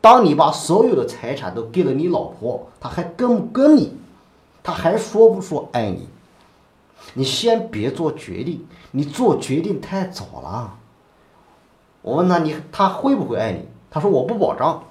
[0.00, 3.92] 当你把所有的财产都给了你老婆，她还跟不跟你？
[4.64, 6.08] 他还说不说爱你？
[7.12, 10.74] 你先别做决定，你做决定太早了。
[12.00, 13.68] 我问他，你他会不会爱你？
[13.90, 14.84] 他说我不保障。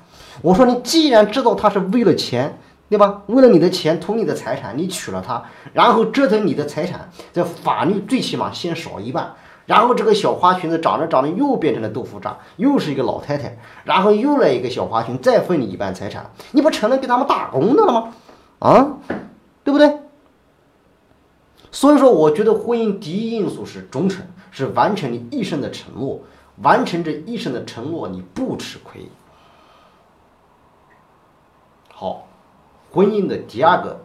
[0.43, 3.23] 我说你既然知道他是为了钱，对吧？
[3.25, 9.33] 为了你的钱图你的财产，你娶了她，然后折腾你的财产，在法律最起码先少一半，
[9.65, 18.13] 然后这个小花裙子长着长着又变成了豆腐渣，又是一个老太太，然后又来一个小花裙再分你一半财产，你不成了给他们打工的了吗？
[18.59, 18.97] 啊，
[19.63, 19.99] 对不对？
[21.71, 26.21] 所以说，我觉得婚姻第一因素是忠诚，是完成你一生的承诺。
[26.61, 29.09] 完成这一生的承诺，你不吃亏。
[31.91, 32.27] 好，
[32.91, 33.99] 婚姻的第二个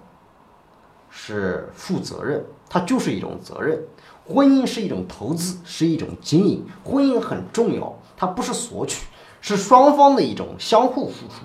[1.10, 3.82] 是负责任，它就是一种责任。
[4.26, 6.66] 婚姻是一种投资，是一种经营。
[6.82, 9.06] 婚姻很重要，它不是索取，
[9.42, 11.44] 是双方的一种相互付出，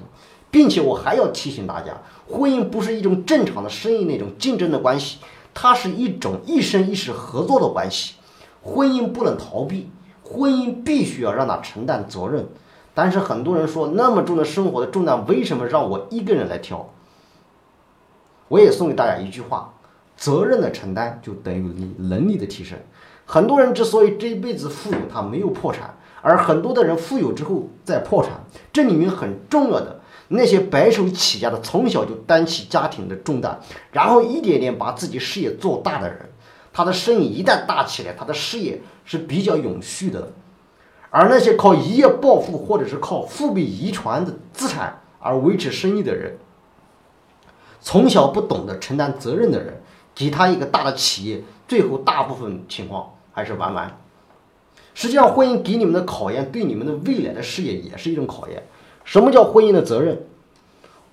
[0.54, 1.98] 并且我还要提醒大家，
[2.30, 5.18] 婚姻不是一种正常的生意那种竞争的关系，
[5.52, 8.14] 它是一种一生一世合作的关系。
[8.62, 9.90] 婚姻不能逃避。
[10.24, 12.48] 婚姻必须要让他承担责任，
[12.94, 16.88] 但是很多人说那么重的生活的重担，为什么让我一个人来挑？
[18.48, 19.74] 我也送给大家一句话：
[20.16, 22.78] 责任的承担就等于你能力的提升。
[23.26, 28.32] 很多人之所以这一辈子富有，他没有破产，而很多的人富有之后再破产，
[28.72, 30.00] 这里面很重要的
[30.34, 33.60] 那些白手起家的，从小就担起家庭的重担，
[33.92, 36.30] 然后一点点把自己事业做大的人。
[36.72, 40.34] 他的生意一旦大起来，他的事业是比较永续的，
[41.12, 46.38] 而那些靠一夜暴富或者是靠父辈遗传的资产而维持生意的人，
[47.80, 49.84] 从小不懂得承担责任的人，
[50.16, 54.00] 给他一个大的企业，最后大部分情况还是玩完。
[54.96, 58.64] 实际上，婚姻给你们的考验，对你们的未来的事业也是一种考验。
[59.04, 60.26] 什么叫婚姻的责任？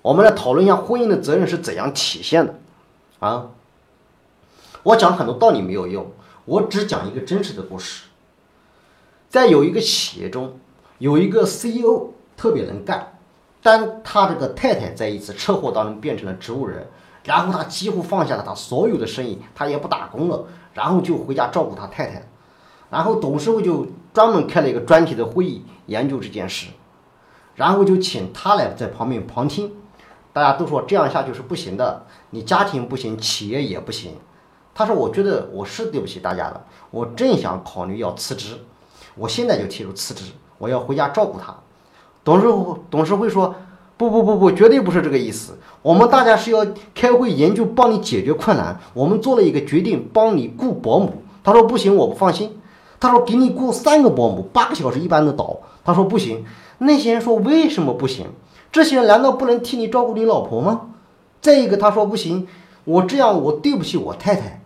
[0.01, 2.59] 我们来讨论一下婚姻的责任是怎样体现的，
[3.19, 3.49] 啊？
[4.83, 6.11] 我讲很多道理没有用，
[6.45, 8.05] 我只讲一个真实的故事。
[9.29, 10.57] 在有一个企业中，
[10.97, 13.19] 有一个 CEO 特别能干，
[13.61, 16.87] 但他这个太太在一次车祸当中变成了植物人，
[17.23, 22.27] 然后他几乎放下了他所有的生意，他也不打工了，然后就回家照顾他太太。
[22.89, 26.67] 然后董事会就专门开了一个专题的会议研究这件事，
[27.61, 29.71] 然后就请他来在旁边旁听。
[30.33, 34.13] 大家都说这样下去是不行的，你家庭不行，企业也不行。
[34.73, 38.57] 他说：“我觉得我是对不起大家的，我正想考虑要辞职，
[39.13, 41.55] 我现在就提出辞职，我要回家照顾他。”
[42.25, 42.47] 董事
[42.89, 43.53] 董事会说
[43.95, 45.59] ：“不不不不，绝对不是这个意思。
[45.83, 48.79] 我们大家是要开会研究，帮你解决困难。
[48.95, 52.57] 我们做了一个决定，帮你雇保姆。”他说：“不行，我不放心。”
[52.99, 56.43] 他说：“给你雇三个保姆，八个小时一般的倒。”他说：“不行。”
[56.83, 58.27] 那些人说：“为什么不行？
[58.71, 60.89] 这些人难道不能替你照顾你老婆吗？”
[61.39, 62.47] 再一个，他说：“不行，
[62.85, 64.61] 我这样我对不起我太太。”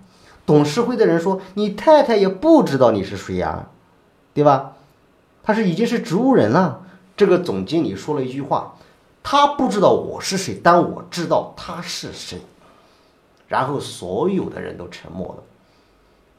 [0.46, 3.68] 董事会的人说：“你太太也不知道你是谁呀，
[4.34, 4.74] 对吧？
[5.44, 6.82] 他是已经是植物人了。”
[7.18, 8.76] 这个总经理说了一句话
[9.22, 12.40] ：“他不知道我是谁，但我知道他是谁。”
[13.50, 15.44] 然后所有的人都沉默了。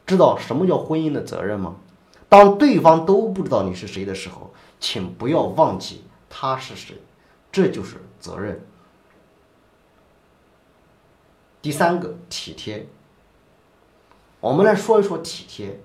[0.07, 1.75] 知道什么叫婚姻的责任吗？
[2.29, 6.95] 当对方都不知道你是谁的时候，请不要忘记他是谁，
[7.51, 8.61] 这就是责任。
[11.61, 12.87] 第三个，体贴。
[14.39, 15.79] 我们来说一说体贴，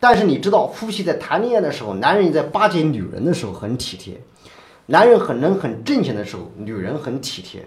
[0.00, 4.20] 但是你知道，夫妻在谈恋爱的时候，男人在巴结女人的时候很体贴，
[4.86, 7.66] 男人很能很挣钱的时候，女人很体贴。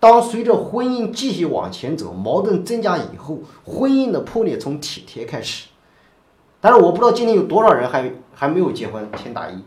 [0.00, 5.68] 当随着婚姻继续往前走，矛盾增加以后，婚姻的破裂从体贴开始。
[6.60, 9.62] 但是我不知道今天有多少人还还没有结婚，请打一。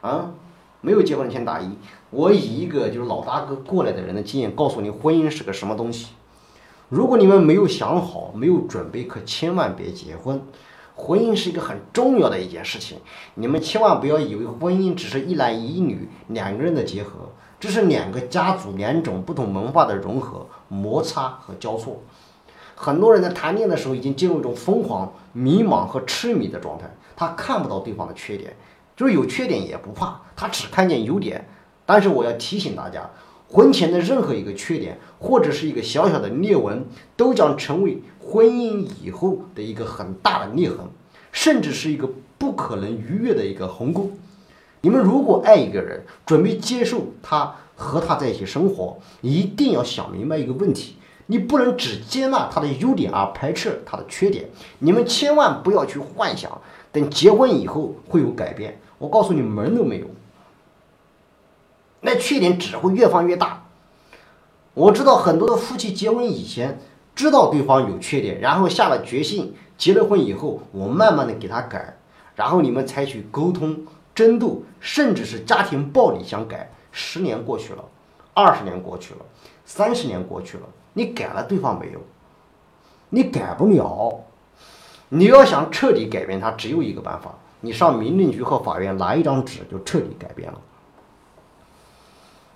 [0.00, 0.30] 啊，
[0.80, 1.70] 没有结婚请打一。
[2.10, 6.08] 我以一个就是老大哥过来的人的经验告诉你，婚姻是个什么东西。
[6.90, 10.40] 如果你们没有想好、没有准备，可千万别结婚。
[10.94, 12.98] 婚姻是一个很重要的一件事情，
[13.34, 22.00] 你们千万不要以为婚姻只是一男一女两个人的结合，这是两个家族、两种不同文化的融合、摩擦和交错。
[22.74, 28.54] 很多人在谈恋爱的时候已经进入一种疯狂、迷茫和痴迷的状态，他看不到对方的缺点，
[28.96, 31.46] 就是有缺点也不怕，他只看见优点。
[31.86, 33.08] 但是我要提醒大家，
[33.48, 36.84] 婚前的任何一个缺点或者是一个小小的裂纹，
[37.16, 40.78] 都将成为婚姻以后的一个很大的裂痕，
[41.30, 42.08] 甚至是一个
[42.38, 44.10] 不可能逾越的一个鸿沟。
[44.80, 50.96] 你们如果爱一个人，准备接受他和他在一起生活，一定要想明白一个问题。
[51.26, 54.48] 你不能只接纳他的优点而排斥他的缺点。
[54.78, 56.60] 你们千万不要去幻想，
[56.92, 58.80] 等结婚以后会有改变。
[58.98, 60.06] 我告诉你，门都没有。
[62.00, 63.64] 那缺点只会越放越大。
[64.74, 66.80] 我知道很多的夫妻结婚以前
[67.14, 71.96] 知道对方有缺点，然后下了决心，结了婚以后，我慢慢的给他改，
[72.34, 76.70] 然后你们采取沟通、争斗，甚至是家庭暴力相改。
[76.92, 77.84] 十年过去了，
[78.34, 79.20] 二十年过去了，
[79.64, 80.64] 三十年过去了。
[80.94, 82.00] 你改了对方没有？
[83.10, 84.20] 你改不了。
[85.10, 90.58] 你要想彻底改变他，只有一个办法：你上民政局和法院拿一张纸，就彻底改变了。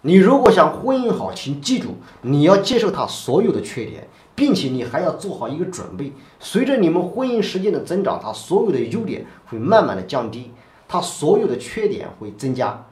[0.00, 6.12] 你如果想婚姻好，请记住，你要接受他所有的缺点，并且你还要做好一个准备。
[6.40, 10.52] 随着你们婚姻时间的增长，他所有的优点会慢慢的降低，
[10.88, 12.84] 他所有的缺点会增加。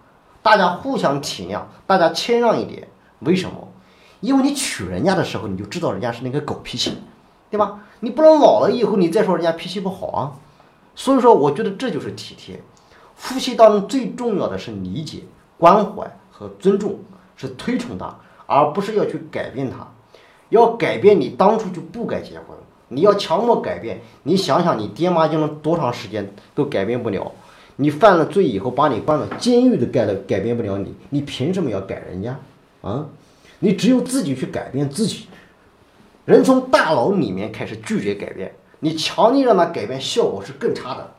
[0.42, 2.88] 大家互相体谅，大家谦让一点。
[3.20, 3.65] 为什么？
[4.26, 6.98] 因为你娶人家的时候，你就知道人家是那个狗脾气，
[7.48, 7.78] 对吧？
[8.00, 10.32] 你不能老了以后你再说人家脾气不好啊。
[10.96, 12.60] 所以说，我觉得这就是体贴。
[13.14, 15.20] 夫妻当中最重要的是理解、
[15.56, 16.98] 关怀和尊重，
[17.36, 18.16] 是推崇他，
[18.46, 19.86] 而不是要去改变他。
[20.48, 22.56] 要改变你当初就不该结婚，
[22.88, 27.30] 你要强迫改变，你想想你爹妈用了多长时间都改变不了。
[27.76, 32.36] 你犯了罪以后把你关到监狱都改了改变不了你，你凭什么要改人家
[32.82, 33.06] 啊？
[33.60, 35.28] 你只有自己去改变自己，
[36.24, 41.12] 人从大脑里面开始拒绝改变，你强力让他改变，效果是更差的。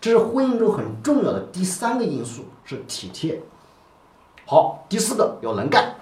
[0.00, 3.40] 这是婚姻中很重要的第三个因素，是体贴。
[4.44, 5.96] 好，第四个要能干，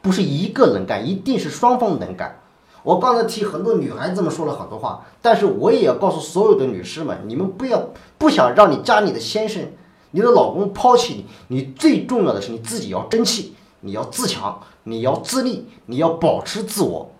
[0.00, 2.38] 不是一个能干，一定是双方能干。
[2.82, 9.62] 我刚才替很多女孩子们说了很多话，但是我也要告诉所有的女士们，你们不要不想让你家里的先生、
[10.10, 13.54] 你的老公抛弃你，你最重要的是你自己要争气。
[13.82, 17.12] 你要自强，你要自立，你要保持自我。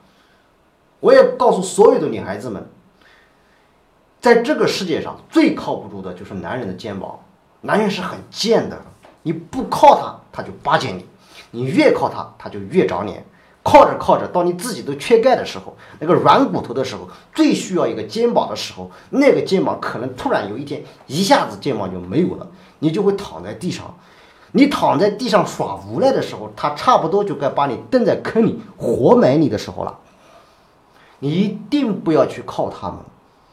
[1.00, 2.64] 我也告诉所有的女孩子们，
[4.20, 7.18] 在这个世界上最靠不住的就是男人的肩膀。
[7.60, 8.80] 男人是很贱的，
[9.22, 11.02] 你不靠他，他就巴结你；
[11.50, 13.24] 你越靠他，他就越长脸。
[13.64, 22.48] 靠着靠着，到你自己都缺钙的时候，那个软骨头的时候，最需要一个肩膀的时候，那个肩膀可能突然有一天一下子肩膀就没有了，
[22.80, 23.94] 你就会躺在地上。
[24.52, 29.98] 你躺在地上耍无赖的时候，他差不多就该把你蹬在坑里活埋你的时候了。
[31.18, 32.98] 你一定不要去靠他们。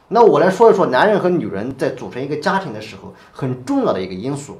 [0.10, 4.58] 那我来说一说男人和女人在组成一个家庭的时候很重要的一个因素。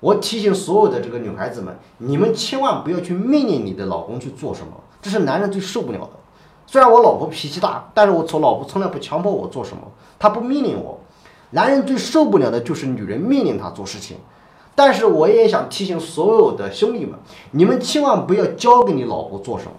[0.00, 6.10] 我提醒所有的这个女孩子们，你们千万不要去命令你的老公去做什么，这是男人最受不了的。
[6.64, 9.82] 虽然我老婆脾气大，但是我从老婆从来不强迫我做什么，
[10.18, 11.00] 她不命令我。
[11.50, 14.16] 男人最受不了的就是女人命令他做事情。
[14.78, 17.18] 但是我也想提醒所有的兄弟们，
[17.50, 19.72] 你们千万不要交给你老婆做什么。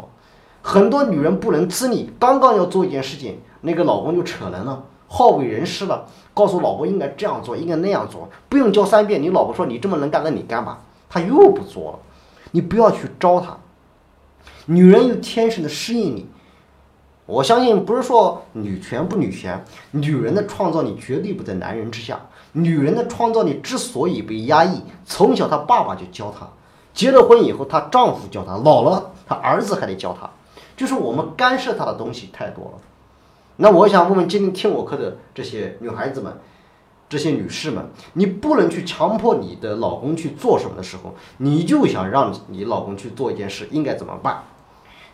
[0.62, 9.24] 很多女人不能自理，刚刚要做一件事情，那个老公就扯人了，好为人师了，告诉老婆应该这样做，应该那样做，不用教三遍。
[9.24, 12.00] 你老婆说你这么能干，那你干吧，他又不做了。
[12.52, 13.58] 你不要去招他，
[14.66, 16.28] 女人有天生的适应力。
[17.26, 22.20] 我相信不是说女权不女权，女人的创造力绝对不在男人之下。
[22.54, 26.48] 女人的创造力之所以被压抑，从小她爸爸就教她，
[26.94, 30.30] 结了婚以后她丈夫教她，老了她儿子还得教她，
[30.76, 32.82] 就是我们干涉她的东西太多了。
[33.58, 36.34] 那我想问问今天听我课的这些女孩子们，
[37.10, 44.44] 这些女士们，你不能去强迫你的老公去做什么的时候，你就想让你老公去做一件事，应该怎么办？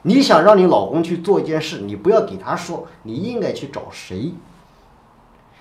[0.03, 4.31] 你想让你老公去做一件事，你不要给他说，你应该去找谁？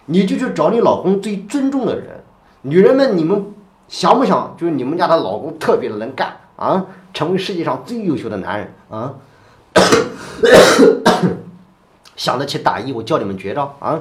[0.07, 2.23] 你就去找你老公最尊重的人。
[2.63, 3.53] 女人们，你们
[3.89, 9.15] 想不想就是你们家的老公特别的能干啊，成为世界上最优秀的男人啊？
[12.17, 14.01] 想得起打一，我教你们绝招啊！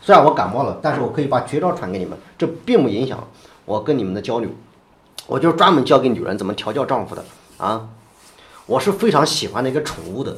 [0.00, 3.18] 虽然我感冒了，但是我可以把绝招传给你们，这并不影响
[3.64, 4.48] 我跟你们的交流。
[5.26, 7.24] 我就专门教给女人怎么调教丈夫的
[7.58, 7.88] 啊！
[8.64, 10.36] 我是非常喜欢那个宠物的。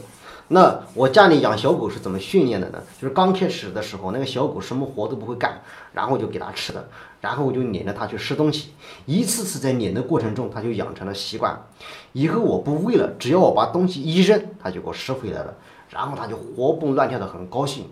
[0.53, 2.83] 那我家里养小狗是怎么训练的呢？
[3.01, 5.61] 就是刚开始的时候，那个小狗什么活都不会干，
[5.93, 6.89] 然后就给它吃的，
[7.21, 8.73] 然后我就撵着它去吃东西，
[9.07, 11.57] 一次次在撵的过程中，它就养成了习惯。
[12.13, 15.55] 以后我不喂了，只要我把东西一扔，它就给我拾回来了。
[15.89, 17.87] 然后它就活蹦乱跳的很高兴。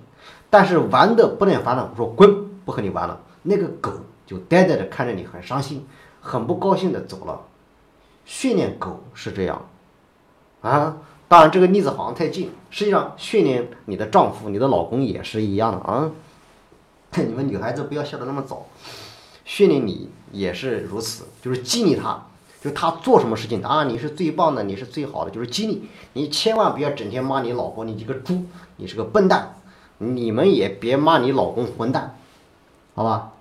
[0.51, 3.21] 但是玩的不耐烦了，我说滚，不和你玩了。
[3.43, 3.93] 那个狗
[4.27, 5.87] 就呆呆的看着你，很伤心，
[6.21, 7.41] 很不高兴的走了。
[8.25, 9.69] 训练狗是这样，
[10.61, 10.97] 啊，
[11.29, 16.11] 当然这个例子好像太近，实际上训练你的丈夫、你的老公也是一样的啊。
[17.17, 18.67] 你们女孩子不要笑得那么早，
[19.45, 22.27] 训练你也是如此，就是激励他，
[22.63, 28.45] 就他做什么事情啊，你是最棒的，你是最好的，就是激励你，千万不要整天骂你老婆，你这个猪，
[28.77, 29.55] 你是个笨蛋。
[30.01, 32.17] 你们也别骂你老公混蛋，
[32.95, 33.33] 好吧？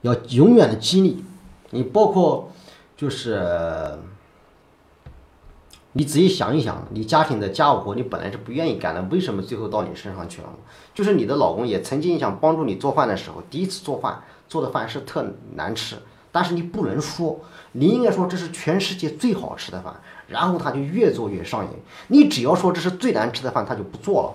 [0.00, 1.24] 要永远的激励
[1.70, 2.50] 你，包括
[2.96, 3.96] 就是
[5.96, 10.48] 你仔细想一想，你家庭的家务活你本来是不愿意干的，为什么最后到你身上去了？
[10.92, 15.24] 就是你的老公也曾经想帮助你做饭的时候，第一次做饭做的饭是特
[15.54, 15.94] 难吃，
[16.32, 17.38] 但是你不能说，
[17.70, 19.94] 你应该说这是全世界最好吃的饭，
[20.26, 21.70] 然后他就越做越上瘾。
[22.08, 24.34] 你只要说这是最难吃的饭，他就不做了。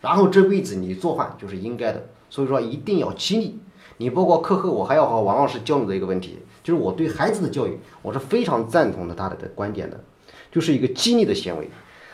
[0.00, 3.60] 然后这辈子你做饭就是应该的，所以说一定要激励
[3.98, 4.10] 你。
[4.10, 10.00] 包括课后我还要和王老师交流的一个问题，就是我对孩子的教育，我是非常赞同的他的观点的，
[10.56, 11.68] 就是一个激励的行为。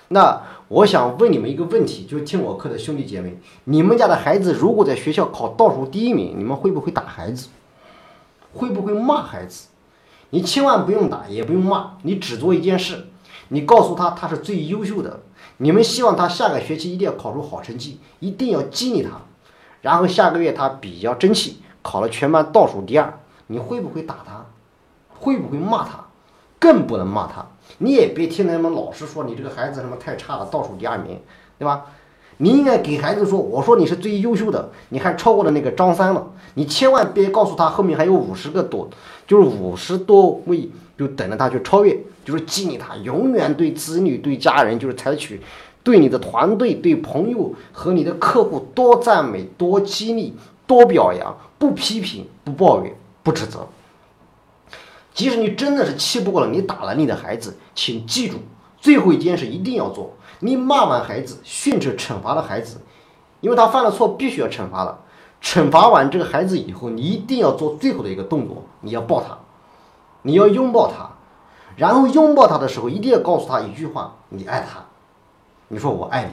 [0.09, 7.51] 那我想问你们一个问题，就听我课的兄弟姐妹，你们家的孩子如果在学校考倒数第一名，你们会不会打孩子？
[8.53, 9.68] 会不会骂孩子？
[10.30, 13.07] 你千万不用打，也不用骂，你只做一件事，
[13.51, 15.20] 你告诉他他是最优秀的。
[15.59, 19.11] 你们希望他下个学期一定要考出好成绩，一定要激励他，
[19.82, 24.47] 然后下个月他比较争气，考了全班倒数第二，你会不会打他？
[25.20, 26.01] 会不会骂他？
[26.62, 27.44] 更不能骂他。
[27.78, 31.18] 你也别听他们老师说你这个孩子什么太差了，倒数第二名，
[31.58, 31.86] 对吧？
[32.36, 36.30] 你应该给孩子说，我说你是最优秀的，你还超过了那个张三了。
[36.54, 38.88] 你千万别告诉他后面还有五十个多，
[39.26, 41.98] 就是五十多位，就等着他去超越。
[42.24, 45.40] 就是激励他，永远对子女、对家人，就是采取
[45.82, 50.32] 对你的团队、对朋友和你的客户多赞美、多激励、
[50.64, 52.94] 多表扬，不批评、不抱怨、
[53.24, 53.66] 不指责。
[55.14, 58.38] 即使你真的是气不过了，你打了你的孩子，请记住，
[58.78, 62.80] 最后一件事一定要做：你骂完孩子，训斥、惩罚了孩子，
[63.40, 65.00] 因为他犯了错，必须要惩罚了。
[65.42, 69.36] 惩罚完这个孩子以后，你一定要做最后的一个动作，你要抱他，
[70.22, 71.10] 你要拥抱他。
[71.74, 74.84] 然后拥抱他的时候，一定要告诉他一句话：“你爱他。”
[75.68, 76.32] 你说我爱你。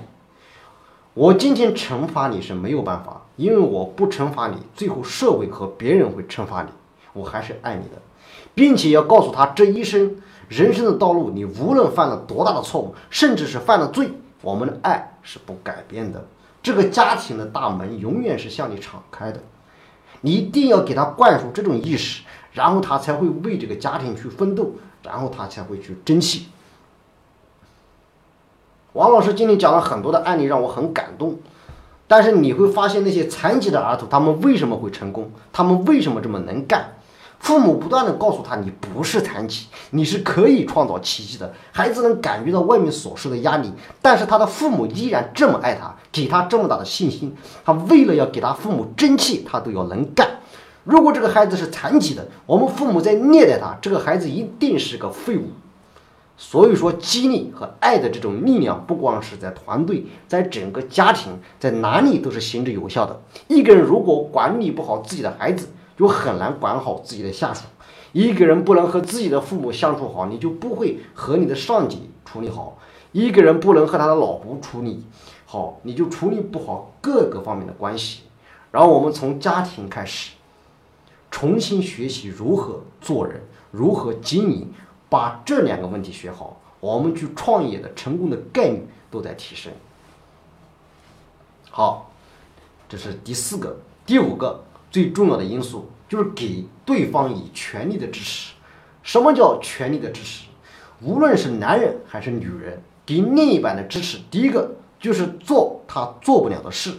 [1.14, 6.70] 我今天惩罚你是没有办法，因为我不惩罚你，最后社会和别人会惩罚你。
[7.14, 8.02] 我还是爱你的，
[8.54, 16.26] 并且要告诉他这一生人生的道路，你无论犯了多大的错误，甚至是犯了罪，我们的爱是不改变的。
[16.62, 19.40] 这个家庭的大门永远是向你敞开的。
[20.22, 24.72] 你一定要给他灌输这种意识，然后他才会为这个家庭去奋斗。
[25.02, 26.48] 然后他才会去争气。
[28.92, 31.40] 王老师今天讲了很多的案例，让我很感动。
[32.06, 35.32] 但是你会发现，那些残疾的儿童，他们为什么会成功？
[35.54, 36.96] 他们为什么这么能干？
[37.40, 41.52] 父母不断的告诉他，你不是残疾，你是可以创造奇迹的。
[41.72, 43.72] 孩子能感觉到外面所受的压力，
[44.02, 47.34] 但是他的父母依然这么爱他，给他这么大的信心。
[47.64, 50.30] 他为了要给他父母争气，他都要能干。
[50.84, 55.46] 如果这个孩子是残疾的，我们父母在虐待他，这个孩子一定是个废物。
[56.42, 63.22] 所以说，激励和爱的这种力量，不光是在团队，在整个家庭，在哪里都是行之有效的。
[63.50, 65.68] 一个人如果管理不好自己的孩子，
[66.00, 67.66] 就很难管好自己的下属。
[68.14, 72.80] 一个人不能和自己的父母相处好，你就不会和你的上级处理好。
[73.12, 75.04] 一个人不能和他的老婆处理
[75.46, 78.22] 好，你就处理不好各个方面的关系。
[78.72, 80.32] 然后我们从家庭开始。
[81.32, 83.40] 重新学习如何做人，
[83.70, 84.74] 如何经营，
[85.10, 89.72] 把这两个问题学好，我们去创业的成功的概率都在提升。
[91.70, 92.10] 好，
[92.90, 93.78] 这是第四个，
[94.08, 98.54] 第五个最重要的因素就是给对方以全力的支持。
[99.04, 100.46] 什么叫全力的支持？
[101.02, 106.94] 无论是男人还是女人，给另一半的支持，第一个就是做他做不了的事。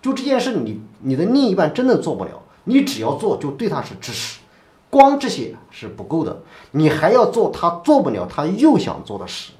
[0.00, 2.42] 就这件事，你你的另一半真的做不了。
[2.64, 4.40] 你只要做，就对他是支持，
[4.88, 9.52] 光这些是不够的，你还要做他做不了，他又想做的事。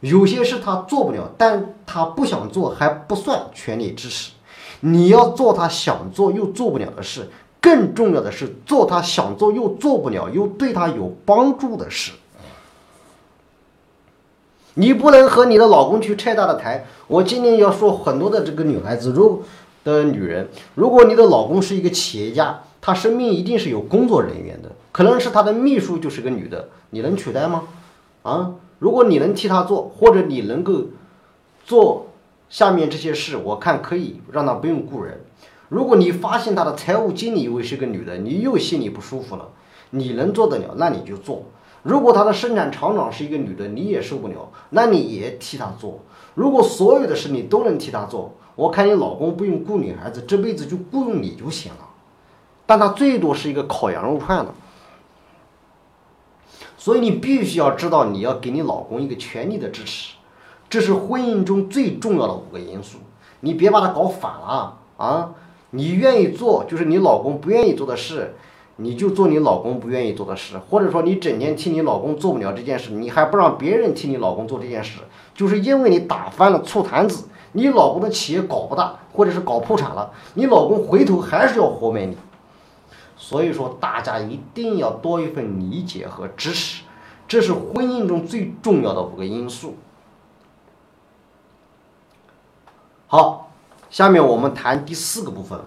[0.00, 4.32] 有些事他做不了，但他不想做还不算全力支持。
[4.80, 7.28] 你要做他想做又做不了的事，
[7.60, 12.12] 更重要的是做他想做又做不了又对他有帮助的事。
[14.74, 16.86] 你不能和你的老公去拆他的台。
[17.06, 19.42] 我今天要说很多的这个女孩子，如。
[19.82, 27.62] 的女人，如果你的老公是一个企业家，他身边一定是有工作人员的，可能是他的秘书就是个女的，你能取代吗？
[28.22, 30.82] 啊，如果你能替他做，或者你能够
[31.64, 32.08] 做
[32.50, 35.24] 下面这些事，我看可以让他不用雇人。
[35.68, 39.48] 如果你发现他的财务经理又是个女的，你又心里不舒服了。
[39.90, 41.44] 你能做得了，那你就做。
[41.82, 46.00] 如果他的生产厂长是一个女的，你也受不了，那你也替他做。
[46.34, 51.88] 如果所有的事你都能替他做，我看你老公不用雇女孩子，这辈子就雇佣你就行了。
[52.66, 54.52] 但他最多是一个烤羊肉串的。
[56.76, 60.14] 所以你必须要知道，你要给你老公一个全力的支持，
[60.70, 62.98] 这是婚姻中最重要的五个因素。
[63.40, 65.30] 你别把它搞反了啊！
[65.70, 68.34] 你愿意做，就是你老公不愿意做的事，
[68.76, 75.00] 你就做你老公不愿意做的事，或者说你整天替你老公做不了这件事，你还不让别人替你老公做这件事，
[75.34, 82.16] 就是因为你打翻了醋坛子，你老公的企业搞不大，或者是搞破产了，你老公回头还是要活埋你。
[83.16, 86.84] 所以说，大家一定要多一份理解和支持，
[87.26, 89.74] 这是婚姻中最重要的五个因素。
[93.12, 93.50] 好，
[93.90, 95.58] 下面我们谈第四个部分。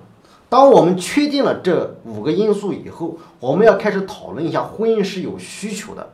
[0.47, 6.07] 当我们确定了这五个因素以后，我们要开始讨论一下婚姻是有需求的。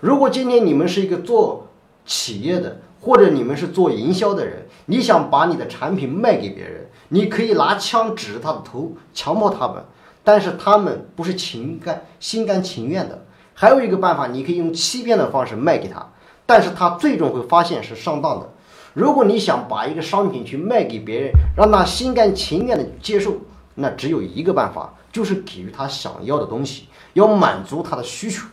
[0.00, 1.68] 如果今天你们是一个做
[2.04, 9.76] 企业的，或者你们是做营销的人，你想把你的产品卖给别人，你可以拿枪指着他的头，强迫他们。
[10.24, 16.04] 但是他们不是情甘心甘情愿的，还有一个办法，你可以用欺骗的方式卖给他，
[16.44, 18.50] 但是他最终会发现是上当的。
[18.94, 23.34] 如果你想把一个商品去卖给别人，让他心甘情愿的接受，
[23.74, 28.46] 那只有一个办法，就是给予他想要的东西，要满足他的需求。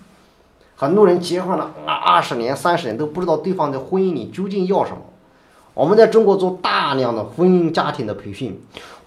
[0.76, 4.98] 很多人结婚了，二十年、三十年都不知道对方在婚姻里究竟要什么。
[5.74, 8.60] 我们在中国做大量的婚姻家庭的培训，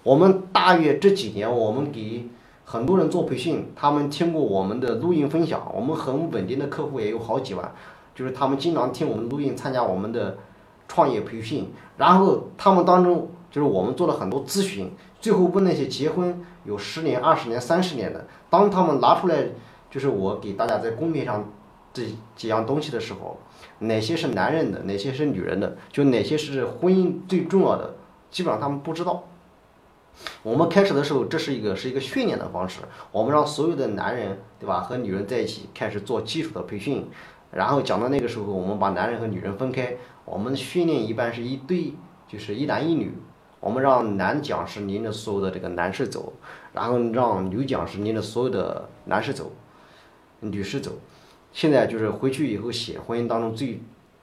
[0.03, 2.27] 我们大约这几年我们给。
[2.67, 7.71] 很多人做培训，他们听过我们的录音分享，我们很稳定的客户也有好几万，
[8.15, 10.35] 就是他们经常听我们录音，参加我们的
[10.87, 19.45] 创业培训，然后他们当中就是我们做了很多咨询，最后问那些结婚有十年、二十年、三十年的，当他们拿出来
[19.89, 21.51] 就是我给大家在公屏上
[21.93, 22.03] 这
[22.35, 23.39] 几样东西的时候，
[23.79, 27.95] 哪些是男人的，哪些是女人的，就哪些是婚姻最重要的，
[28.29, 29.23] 基本上他们不知道。
[30.43, 32.79] 我们开始的时候，这是一个是一个训练的方式。
[33.11, 37.05] 我们让所有的男人，对吧，和女人在一起开始做基础的培训。
[37.51, 39.95] 然后讲到那个时候，我们把男人和女人分开。
[40.25, 41.93] 我们训练一般是一对，
[42.27, 43.13] 就是一男一女。
[43.59, 46.33] 我们让男讲师领着所有的这个男士走，
[46.73, 49.51] 然后让女讲师领着所有的男士走，
[50.41, 50.91] 女士走。
[51.51, 53.79] 现在就是回去以后写婚姻当中最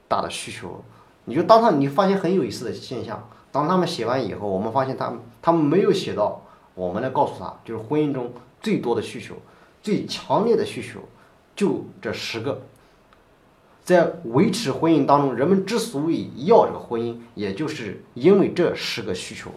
[0.07, 0.85] 大的需求，
[1.25, 3.29] 你就当他你发现很有意思的现象。
[3.51, 6.43] 当他们写完以后，我们发现他们他们没有写到，
[6.75, 9.35] 我们来告诉他，就是婚姻中最多的需求，
[9.83, 11.01] 最强烈的需求，
[11.57, 12.62] 就这十个。
[13.83, 19.51] 在维持婚姻当中，人们之所以要这个婚姻，也就是因为这十个需求。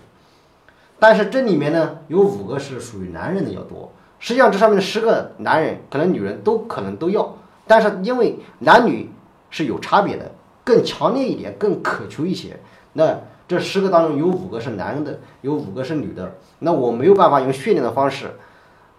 [0.98, 3.92] 但是这里面呢，有五个是属于男人的要多。
[4.18, 9.10] 实际上这上面的十个男人，可能女人都可能都要，但是因为男女
[9.50, 10.32] 是有差别的，
[10.64, 12.58] 更强烈一点，更渴求一些。
[12.94, 18.32] 那这十个当中有五个是男人的，有五个是女的，那我没有办法用训练的方式，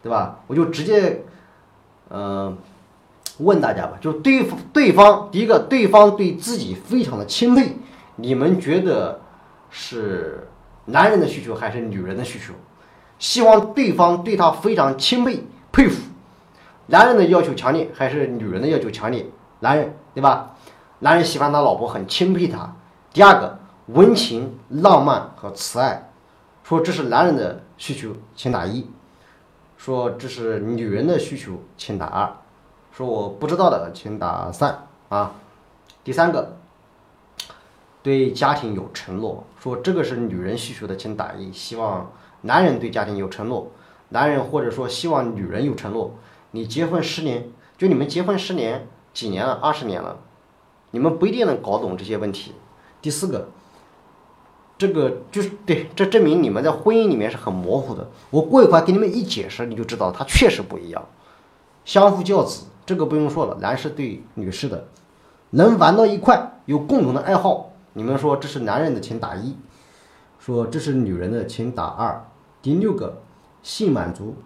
[0.03, 0.41] 对吧？
[0.47, 1.23] 我就直接，
[2.11, 2.57] 嗯，
[3.39, 7.77] 问大家吧，就对对方第一个，对方对自己非常的钦佩，
[8.17, 9.21] 你们觉得
[9.71, 10.49] 是
[10.87, 12.53] 男人的需求还是女人的需求？
[13.19, 16.03] 希望对方对他非常钦佩佩服，
[16.87, 19.27] 男人的要求强烈还是女人的要求强烈？
[19.61, 20.55] 男人对吧？
[20.99, 22.75] 男人喜欢他老婆很钦佩他。
[23.13, 23.59] 第二个。
[23.91, 26.11] 温情、浪漫和慈爱，
[26.65, 28.83] 说这是男人的需求，请打一；
[29.77, 32.29] 说这是女人的需求，请打二；
[32.97, 35.35] 说我不知道的，请打三啊。
[36.03, 36.57] 第三个，
[38.03, 43.71] 对家庭有承诺，说这个是女人需求的，请打一；希望男人对家庭有承诺，
[44.09, 46.15] 男人或者说希望女人有承诺。
[46.53, 49.53] 你结婚十年，就你们结婚十年，几年了？
[49.63, 50.17] 二十年了，
[50.93, 52.55] 你们不一定能搞懂这些问题。
[53.03, 53.51] 第四个。
[54.79, 58.09] 这个就是对，这证明你们在婚姻里面是很模糊的。
[58.31, 61.07] 我过一会儿给你们一解释，你就知道它确实不一样。
[61.87, 64.87] 相夫教子，这个不用说了，男士对女士的，
[65.51, 69.55] 能玩到一块，有共同的爱好，你们说这是男人的，请打一；
[70.39, 72.25] 说这是女人的，请打二。
[72.63, 73.19] 第六个，
[73.63, 74.37] 性满足，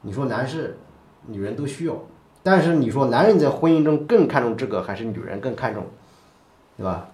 [0.00, 0.78] 你说男士、
[1.26, 1.96] 女人都需要，
[2.42, 5.84] 但是你说男人在婚姻中更看重这个，还是女人更看重，
[6.76, 7.08] 对吧？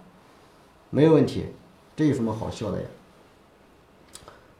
[0.89, 1.47] 没有问题。
[1.95, 2.87] 这有什么好笑的呀？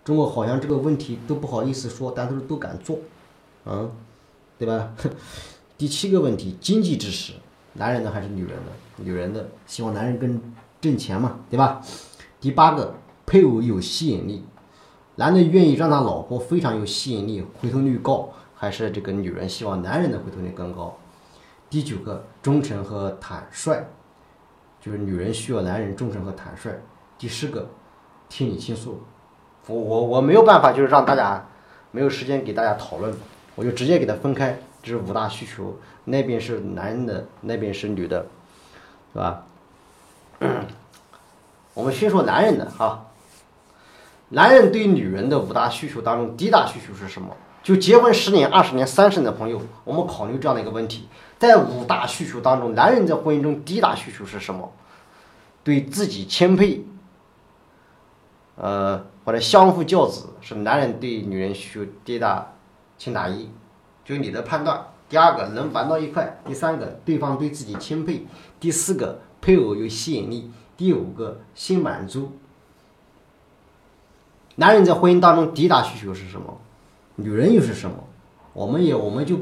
[0.03, 2.99] 中国好像这个问题都不好意思说，但是都敢做，
[3.63, 3.89] 啊，
[4.59, 4.91] 对吧？
[5.77, 7.33] 第七个问题，经济支持，
[7.73, 8.71] 男人的还是女人的？
[8.97, 10.39] 女人的，希望男人更
[10.79, 11.81] 挣钱嘛，对吧？
[12.39, 12.95] 第八个，
[13.25, 14.43] 配偶有吸引力，
[15.15, 20.95] 男的愿意让他老婆非常有吸引力，回头率高，还是这个女人希望男人的回头率更高？
[21.69, 23.83] 第九个，忠诚和坦率，
[24.79, 26.79] 就是女人需要男人忠诚和坦率。
[27.17, 27.67] 第十个，
[28.29, 29.01] 听你倾诉，
[29.67, 31.47] 我我我没有办法，就是让大家
[31.91, 33.11] 没有时间给大家讨论，
[33.55, 38.27] 我就直接给他分开，这是五大需求，那边是男的，那边是女的，
[39.13, 39.45] 是吧？
[41.73, 43.07] 我们先说男人的哈，
[44.29, 47.35] 男人对女人的五大需求当中，第一大需求是什么？
[47.63, 51.07] 就结婚十年、二十年、三十年的朋友，我们考虑这样的一个问题，
[51.39, 54.69] 在五大需求当中，男人在婚姻中第一大需求是什么？
[55.63, 56.81] 对自己谦卑，
[58.57, 62.51] 呃，或者相夫教子，是男人对女人需求第一大，
[62.97, 63.49] 请打一，
[64.03, 64.85] 就你的判断。
[65.09, 68.25] 第二个能玩到一块，第三个对方对自己钦佩，
[68.59, 72.31] 第四个配偶有吸引力，第五个心满足。
[74.55, 76.57] 男人在婚姻当中第一大需求是什么？
[77.15, 77.95] 女人又是什么？
[78.53, 79.37] 我们也我们就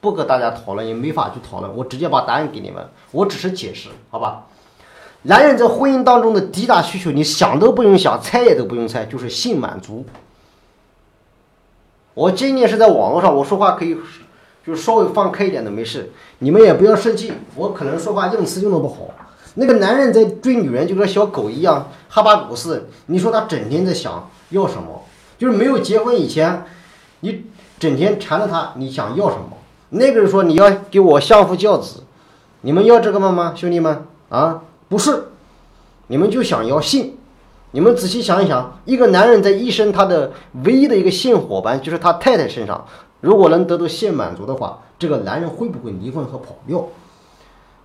[0.00, 1.76] 不跟大家讨论，也没法去讨论。
[1.76, 4.46] 我直接把答案给你们，我只是解释，好吧？
[5.22, 10.04] 男人在婚姻当中的第一大需求，你想都不用想，猜也都不用猜，就是性满足。
[12.14, 13.96] 我今天是在网络上，我说话可以，
[14.64, 17.32] 就稍微放开一点都没事，你们也不要生气。
[17.56, 19.10] 我可能说话用词用的不好。
[19.56, 22.82] 那个男人在追女人，就跟小狗一样，哈巴狗似的。
[23.06, 25.02] 你说他整天在想要什么？
[25.36, 26.64] 就是没有结婚以前。
[27.20, 27.46] 你
[27.78, 29.56] 整天缠着他，你想要什么？
[29.90, 32.04] 那个人说你要给我相夫教子，
[32.60, 33.32] 你们要这个吗？
[33.32, 35.28] 吗，兄弟们啊，不是，
[36.06, 37.16] 你们就想要性。
[37.74, 40.30] 你们仔细想一想，一个男人在一生他的
[40.64, 42.86] 唯一的一个性伙伴就是他太太身上，
[43.20, 46.86] 如果能得到性满足的话，这个男人会不会离婚和跑掉？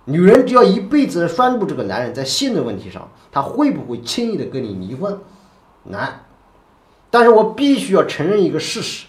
[0.04, 5.18] 女人只要一辈子拴住这个男人，在性的问题上，他会不会轻易的跟你离婚？
[5.82, 6.20] 难。
[7.10, 9.08] 但是我必须要承认一个事实。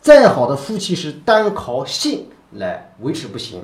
[0.00, 3.62] 再好的夫妻是单靠性来维持不行，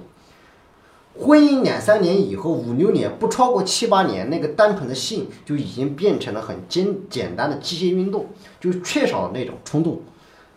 [1.20, 8.26] 婚姻两三年以后，五六年不超过七八年，那个单纯的性就已经变成了很简简单的机械运动，
[8.60, 10.00] 就缺少那种冲动。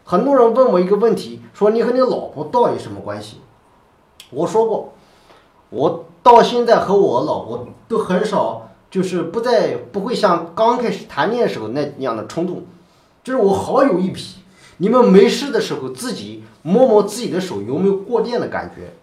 [0.04, 3.38] 很多人问我一个问题，说你和你老婆到底什么关系？
[4.30, 4.94] 我说过，
[5.70, 12.64] 我到现在和我老婆都很少，就是不再不会像刚开始谈恋爱时候那样的冲动，
[13.24, 14.36] 就是我好有一匹。
[14.78, 18.94] 你们没事的时候，自己摸摸自己的手，有没有过电的感觉，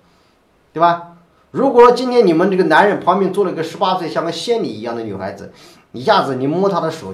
[0.73, 1.18] 对吧？
[1.59, 5.53] 如果说今天你们这个男人旁边坐了一个十八岁像个仙女一样的女孩子，
[5.91, 7.13] 一下子你摸她的手，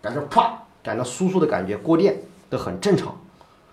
[0.00, 3.20] 感觉啪，感到酥酥的感觉，过电都很正常，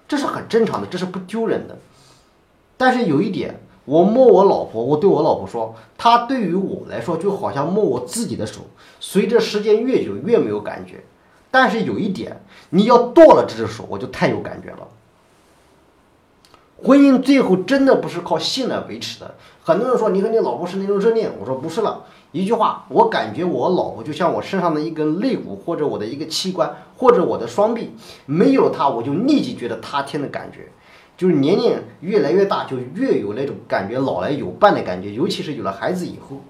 [0.06, 1.78] 这是很正常的，这是不丢人的。
[2.76, 8.60] 但是有一点，我摸我老婆，我对我老婆说，她对于我来说就好像摸我自己的手，
[9.00, 11.02] 随着时间越久越没有感觉。
[11.50, 12.42] 但是有一点，
[12.72, 14.86] 你要剁了这只手，我就太有感觉了。
[16.84, 19.36] 婚姻最后真的不是靠性来维持的。
[19.64, 22.04] 很多人说你和你老婆是那种热恋，我说不是了。
[22.34, 27.92] 一句话，我感觉我老婆就像我身上的一根肋骨，或者我的一个器官，或者我的双臂，
[28.26, 30.68] 没有她，我就立即觉得塌天的感觉。
[31.16, 35.14] 就是年龄越来越大，就越有那种感觉，老来有伴的感觉。
[35.14, 36.42] 尤其是有了孩子以后。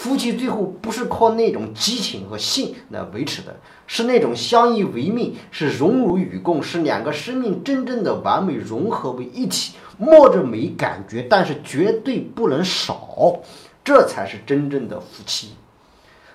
[0.00, 3.54] 夫妻最后不是靠那种激情和性来维持的，
[3.86, 13.40] 是那种相依为命，是荣辱与共，是两个生命真正的完美融合为一体，摸着没感觉，但是绝对不能少，
[13.84, 15.50] 这才是真正的夫妻。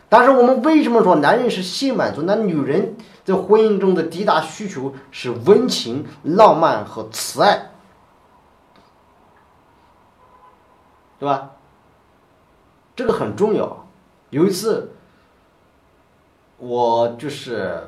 [0.09, 2.21] 但是我们为什么说男人是性满足？
[2.21, 7.71] 那女人在婚姻中的第一大需求是温情、浪漫和慈爱，
[11.17, 11.49] 对吧？
[12.95, 13.85] 这个很重要。
[14.29, 14.91] 有一次，
[16.57, 17.83] 我就是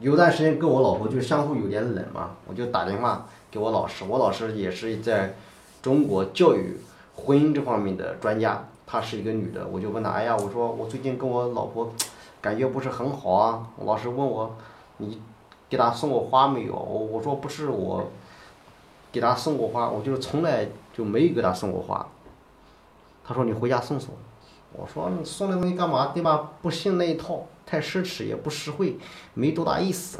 [0.00, 4.04] 有段时间跟我老婆就相互有点冷嘛，我就打电话给我老师。
[4.08, 5.34] 我老师也是在
[5.80, 6.78] 中国教育
[7.14, 9.66] 婚姻这方面的专家，她是一个女的。
[9.66, 11.92] 我就问她：“哎呀，我说我最近跟我老婆
[12.40, 14.54] 感觉不是很好啊。”老师问我
[14.98, 15.20] ：“你
[15.68, 18.10] 给她送过花没有？”我我说：“不是我
[19.12, 22.06] 给她送过花，我就是从来就没给她送过花。”
[23.32, 24.14] 他说：“你回家送送。”
[24.74, 26.12] 我说：“送那东西干嘛？
[26.14, 26.50] 对吧？
[26.60, 28.98] 不信那一套，太奢侈也不实惠，
[29.32, 30.18] 没多大意思。”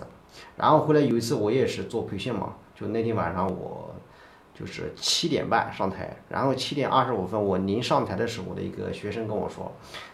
[0.56, 3.94] 然后回来有一次，我也是做培训嘛，就那天晚上我
[4.54, 9.70] 就是七点半上台，然后七点二十五分我临上台的时候，我的一个学生跟我说：“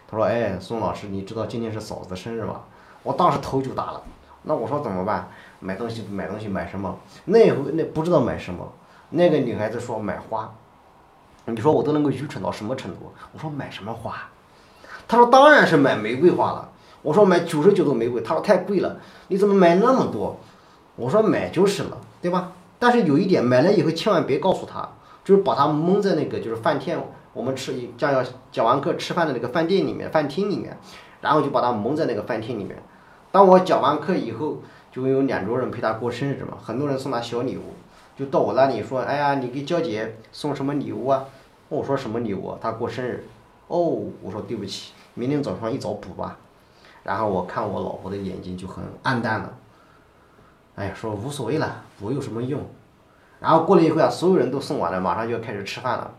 [0.07, 2.63] 他说，哎，宋老师，你知道今天是嫂子的生日吗？”
[3.03, 4.03] 我当时头就大了。
[4.43, 5.29] 那我说怎么办？
[5.59, 6.97] 买东西买东西买什么？
[7.25, 8.71] 那回那不知道买什么。
[9.09, 10.53] 那个女孩子说买花。
[11.51, 13.11] 你说我都能够愚蠢到什么程度？
[13.33, 14.29] 我说买什么花？
[15.07, 16.69] 他说当然是买玫瑰花了。
[17.01, 18.97] 我说买九十九朵玫瑰，他说太贵了，
[19.29, 20.37] 你怎么买那么多？
[20.97, 22.51] 我说买就是了，对吧？
[22.77, 24.89] 但是有一点，买了以后千万别告诉他，
[25.23, 28.21] 就是把他蒙在那个就是饭店，我们吃将要
[28.51, 30.77] 讲完课吃饭的那个饭店里面、饭厅里面，
[31.21, 32.75] 然后就把他蒙在那个饭厅里面。
[33.31, 37.73] 当我讲完课以后，就有两桌人陪他过生日嘛，很多人送他小礼物，
[38.17, 41.23] 就到我那里说：“哎呀，你给娇姐送什么礼物啊？”
[41.69, 42.57] 我说：“什么礼物？
[42.59, 43.25] 他过生日。”
[43.69, 46.35] 哦，我说对不起，明天早上一早补吧。
[47.03, 49.53] 然后我看我老婆的眼睛就很暗淡了，
[50.75, 52.59] 哎呀，说无所谓了，补有什么用？
[53.39, 56.11] 然后过了一会啊，所有人都送完了，马上就要开始吃饭了。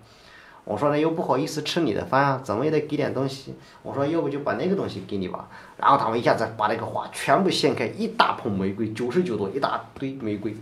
[0.65, 3.57] 我说呢，又不好意思吃你的饭啊，怎么也得给点东西。
[3.83, 5.49] 我说要不就把那个东西给你吧。
[5.77, 10.57] 然后他们一下子把那个花全部掀开，一大捧玫瑰，九十九朵，一大堆玫瑰。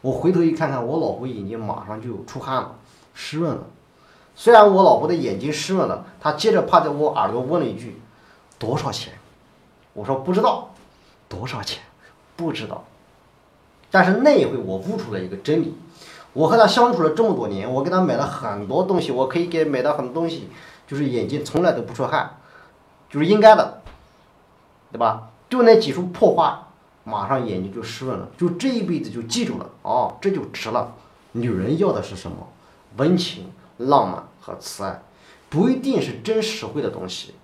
[0.00, 2.74] 我回头一看看，我老婆眼睛马上就出汗了，
[3.14, 3.62] 湿润了。
[4.36, 7.98] 虽然我老婆的眼睛湿润了，她接着趴在我耳朵问了一句：
[8.58, 9.14] 多少钱？
[9.94, 10.70] 我说不知道，
[11.26, 11.82] 多少钱？
[12.36, 12.84] 不知道。
[13.90, 15.74] 但是那一回我悟出了一个真理，
[16.34, 20.50] 我和他相处了这么多年，我给他买了很多东西，我可以给买到很多东西，
[20.86, 22.36] 就是眼睛从来都不出汗，
[23.08, 23.80] 就是应该的，
[24.92, 25.30] 对吧？
[25.48, 26.68] 就那几束破花，
[27.04, 30.92] 马上眼睛就湿润了，就这一辈子就记住了，哦，这就值了。
[31.32, 32.36] 女人要的是什么？
[32.96, 35.02] 温情、浪漫和慈爱，
[35.48, 37.34] 不一定是真实惠的东西。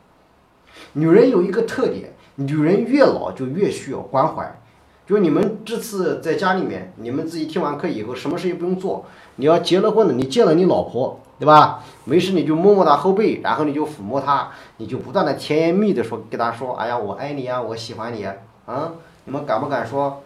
[0.94, 2.14] 女人有一个特点。
[2.36, 4.58] 女人越老就越需要关怀，
[5.06, 9.04] 就你们这次在家里面，你们自己听完课以后，什么事也不用做。
[9.36, 11.84] 你要结了婚了，你见了你老婆，对吧？
[12.06, 18.92] 没事你就摸摸她后背，然后你就抚摸她，你就不断的甜言蜜语的说，跟她说，哎呀，我爱你啊，我喜欢你啊，啊，
[19.26, 20.22] 你们敢不敢说？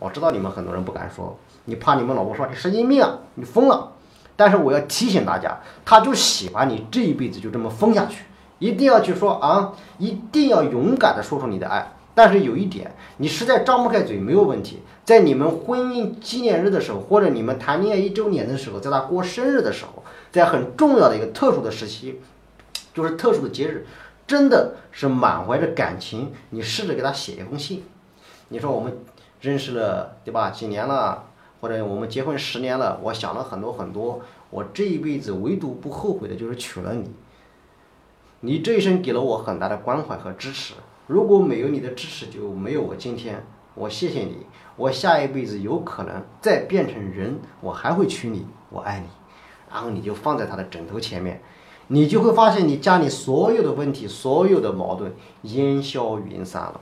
[0.00, 3.92] 我知道你们很多人不敢说，你怕你们老婆说你神经病啊，你疯了。
[4.38, 8.22] 但是我要提醒大家，他就喜欢你，这一辈子就这么疯下去。
[8.60, 9.72] 一定要去说啊！
[9.98, 11.92] 一定要勇敢的说出你的爱。
[12.14, 14.78] 但是有一点，你实在张不开嘴没有问题。
[15.04, 22.20] 在你们婚姻纪念日的时候，或者你们谈恋爱一周年的时候，在他过生日的时候，在很重要的一个特殊的时期，
[22.94, 23.86] 就是特殊的节日，
[24.26, 27.84] 真的是满怀着感情，你试着给他写一封信。
[28.48, 28.98] 你说我们
[29.40, 30.50] 认识了对吧？
[30.50, 31.24] 几年了，
[31.60, 37.10] 或者我们结婚十年了，我想了很多很多，我这一辈子唯独不后悔的就是娶了你。
[38.40, 40.74] 你这一生给了我很大的关怀和支持，
[41.06, 43.44] 如果没有你的支持，就没有我今天。
[43.74, 44.38] 我谢谢你，
[44.76, 49.06] 我下一辈子有可能再变成人，我还会娶你，我爱你。
[49.70, 51.40] 然后你就放在他的枕头前面，
[51.88, 56.80] 你就会发现你家里所有的问题、所有的矛盾烟消云散了。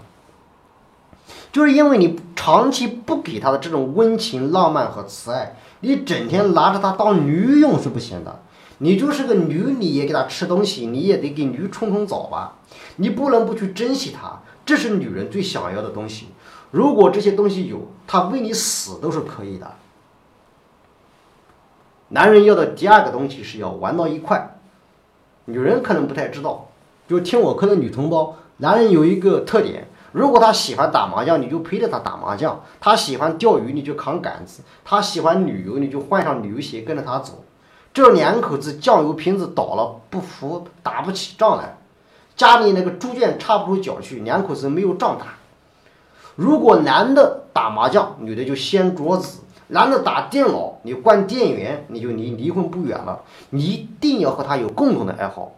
[1.53, 8.43] 就是因为你长期不给他的这种温情、浪漫和慈爱，你整天拿着他当驴用是不行的。
[8.79, 12.59] 你就是个驴，你也给他吃东西，你也得给驴冲冲澡吧。
[12.97, 16.27] 你不能不去珍惜它，这是女人最想要的东西。
[16.70, 19.72] 如果这些东西有，她为你死都是可以的。
[22.09, 24.59] 男人要的第二个东西是要玩到一块，
[25.47, 26.68] 女人可能不太知道，
[27.09, 37.45] 就听我课的女同胞，男人有一个特点，如果他喜欢打麻将，你就陪着他打麻将；他喜欢钓鱼，你就扛杆子；他喜欢旅游，你就换上旅游鞋跟着他走。
[37.93, 41.77] 这两口子酱油瓶子倒了不服，打不起仗来，
[42.35, 45.27] 家里那个猪圈插不出脚去，两口子没有仗打。
[46.35, 53.21] 如果男的打麻将，女的就掀桌子；男的打电脑，你关电源，你就离离婚不远了。
[53.51, 55.53] 你一定要和他有共同的爱好。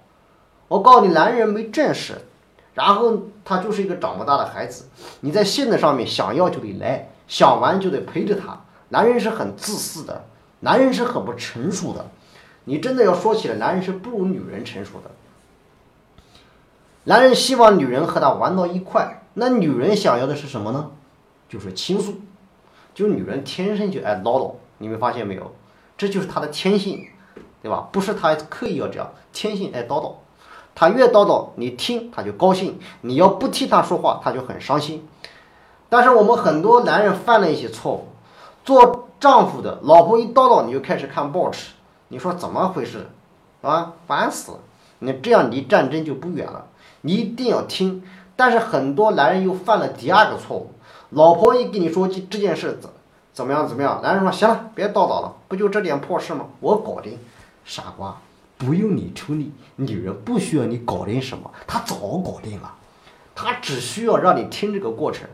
[0.66, 2.22] 我告诉你，男人没正事，
[2.78, 4.84] 然后他就是一个长不大的孩子。
[5.22, 8.56] 你在性子上面想要就得来，想玩就得陪着他。
[8.90, 10.26] 男人是很自私的，
[10.60, 12.06] 男人是很不成熟的。
[12.66, 15.10] 你真的要说起来，男人是不如女人成熟的。
[17.02, 20.92] 男人希望女人和他玩到一块，那女人想要的是什么呢？
[21.48, 22.14] 就是倾诉。
[22.94, 25.52] 就是女人天生就爱唠叨，你没发现没有？
[25.96, 27.08] 这就是她的天性，
[27.60, 27.88] 对吧？
[27.90, 30.14] 不是她刻意要这样，天性爱叨叨。
[30.78, 35.08] 他越叨叨，你听他就高兴；你要不替他说话，他就很伤心。
[35.88, 38.06] 但是我们很多男人犯了一些错误，
[38.64, 41.70] 做丈夫的，老婆一叨叨，你就开始看报纸。
[42.06, 43.08] 你说怎么回事，
[43.60, 44.58] 啊，烦死了！
[45.00, 46.66] 你这样离战争就不远了。
[47.00, 48.04] 你一定要听，
[48.36, 50.70] 但是很多男人又犯了第二个错误。
[51.10, 52.88] 老婆一跟你说这这件事怎
[53.32, 56.46] 怎么样怎么样，男人说行了，别叨叨了，不就这点破事吗？
[56.60, 57.18] 我搞定。
[57.64, 58.16] 傻瓜，
[58.58, 62.74] 不用你出力，女人不需要你搞定什么，她早搞定了，
[63.34, 65.26] 她只需要让你听这个过程，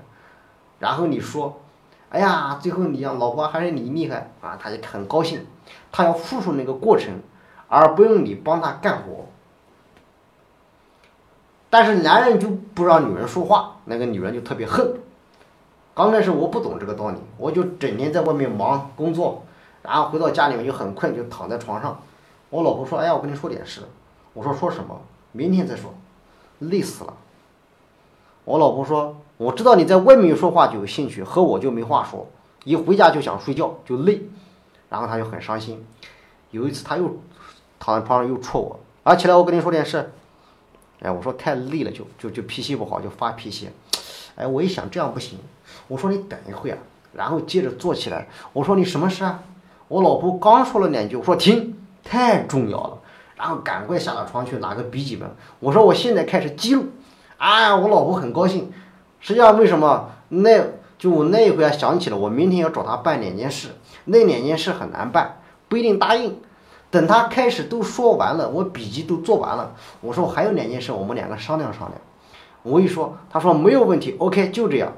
[0.78, 1.60] 然后你说。
[2.10, 5.44] 哎呀，最后你让老婆还是你厉害啊，他就很高兴，
[5.90, 7.12] 他要付出那个过程，
[7.66, 9.26] 而不用你帮他干活。
[11.68, 14.94] 但是男人就不让女人说话，那个女人就特别恨。
[15.92, 19.42] 刚开始我不懂这个道理，我就整天在外面忙工作，
[19.82, 22.00] 然后回到家里面就很困，就躺在床上。
[22.50, 23.82] 我老婆说：“哎呀，我跟你说点事。”
[24.34, 25.00] 我说：“说什么？
[25.32, 25.94] 明天再说。”
[26.60, 27.14] 累死了。
[28.44, 32.26] 我老婆说：“我知道你在外面说话就有兴趣，和我就没话说。
[32.64, 34.22] 一回家就想睡觉，就累。”
[34.88, 35.84] 然后她就很伤心。
[36.50, 37.16] 有一次，她又
[37.80, 40.12] 躺在床上又戳我：“啊，起来，我跟你说点事。”
[41.02, 43.68] 哎，我说太累了，就就就脾气不好，就发脾气。
[44.36, 45.38] 哎，我一想这样不行，
[45.88, 46.78] 我说你等一会啊，
[47.12, 48.28] 然后接着坐起来。
[48.52, 49.42] 我说你什么事啊？
[49.88, 52.98] 我老婆刚说了两句，我说停，太重要了。
[53.36, 55.28] 然后赶快下了床去拿个笔记本。
[55.58, 56.86] 我说我现在开始记录。
[57.36, 58.72] 啊，我老婆很高兴。
[59.20, 60.10] 实际上为什么？
[60.28, 60.64] 那
[60.96, 63.68] 就我那一回啊想起了，我明天要找他办两件事，
[64.04, 65.38] 那两件事很难办，
[65.68, 66.38] 不一定答应。
[66.90, 69.72] 等他开始都说完了，我笔记都做完了。
[70.00, 71.92] 我说我还有两件事，我们两个商量商量。
[72.62, 74.92] 我一说，他说没有问题，OK，就这样。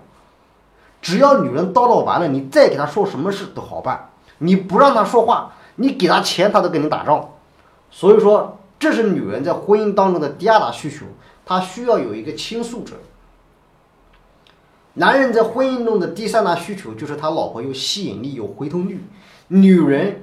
[1.01, 4.11] 只要女人叨叨完了，你再给她说什么事都好办。
[4.39, 7.31] 你不让她说话，你给他钱，他都跟你打仗。
[7.91, 11.07] 所以说，这是女人在婚姻当中的第二大需求，
[11.45, 12.97] 她需要有一个倾诉者。
[14.95, 19.05] 男人在婚姻中的第三大需求就是他老婆有吸引力、有回头率。
[19.49, 20.23] 女人。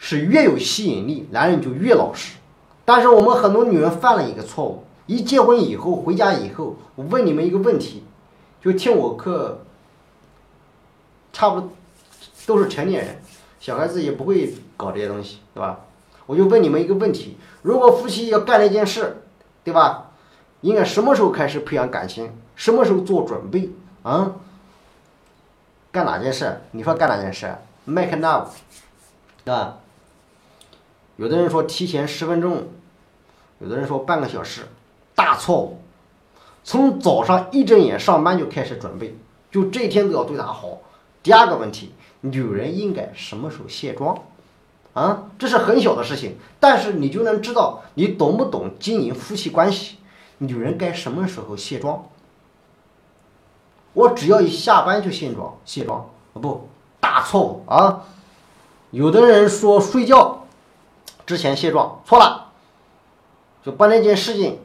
[0.00, 2.36] 是越有吸引力，男人就越老实。
[2.84, 8.04] 但是我们很多女人犯了一个错误：一结婚以后，回家以后，我问你们一个问题，
[8.62, 9.62] 就听我课，
[11.32, 11.70] 差不多
[12.46, 13.20] 都是成年人，
[13.60, 15.80] 小孩子也不会搞这些东西，对吧？
[16.26, 19.22] 我就问你们一个问题：如果夫妻要干一件事，
[19.64, 20.10] 对吧？
[20.60, 22.32] 应该什么时候开始培养感情？
[22.54, 23.70] 什么时候做准备？
[24.02, 24.32] 啊？
[25.90, 26.60] 干哪件事？
[26.72, 27.54] 你说干哪件事
[27.84, 28.48] ？Make love，
[29.44, 29.78] 对吧？
[31.16, 32.68] 有的人说提前十分钟，
[33.58, 34.62] 有的人说半个小时，
[35.14, 35.80] 大错误。
[36.62, 39.16] 从早上一睁眼上班就开始准备，
[39.50, 40.78] 就这一天都要对她好。
[41.22, 44.18] 第二个问题，女人应该什么时候卸妆？
[44.94, 49.98] 啊，这是很小的事情，但是你就能知道你懂不懂经营夫妻关系。
[50.38, 52.06] 女人该什么时候卸妆？
[53.92, 56.68] 我只要一下班就卸妆，卸妆啊不，
[57.00, 58.04] 大错误啊！
[58.90, 60.46] 有的人说睡觉。
[61.26, 62.52] 之前卸妆错了，
[63.62, 64.58] 就把那件事情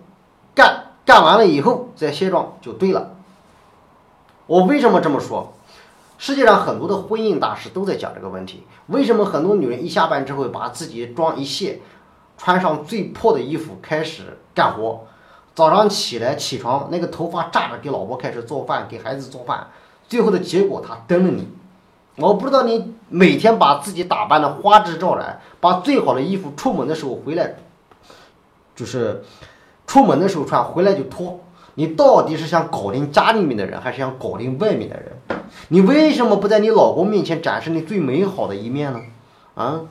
[0.56, 3.16] 干干完了以后再卸妆就对了。
[4.46, 5.54] 我为什么这么说？
[6.18, 8.64] 世界上很多的婚姻大师都在讲这个问题。
[8.88, 11.82] 为什么很多女人一下班之后把自己妆一卸，
[12.38, 15.02] 穿上最破的衣服开始干活？
[15.56, 19.68] 早上起来起床那个头发炸着给老婆开始做饭给孩子做饭，
[20.08, 21.48] 最后的结果他蹬了你。
[22.16, 27.56] 我不知道你每天把自己打扮的花枝招展，把最好的衣服出门的时候回来，
[28.76, 29.24] 就是
[29.86, 31.40] 出门的时候穿，回来就脱。
[31.76, 35.40] 你到底是想搞定家里面的人，还是想搞定外面的人？
[35.70, 39.02] 你为什么不在你老公面前展示你最美好的一面呢？
[39.56, 39.82] 啊？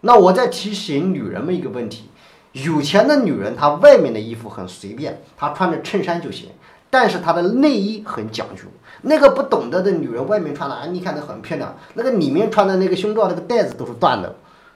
[0.00, 2.10] 那我再提醒女人们一个问题：
[2.52, 6.50] 有钱的女人，她外面的衣服很随便，她穿着衬衫就行，
[6.90, 8.62] 但是她的内衣很讲究。
[9.02, 14.34] 那个不懂得的女人，外面穿的啊，你看的很漂亮，那个里面穿的那个胸罩那个带子都是断的，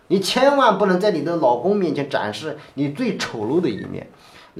[0.08, 4.08] 你千万不能在你的老公面前展示你最丑陋的一面，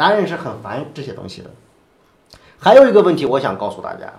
[0.01, 1.51] 男人是很烦这些东西的。
[2.59, 4.11] 还有一个问题，我想告诉大家，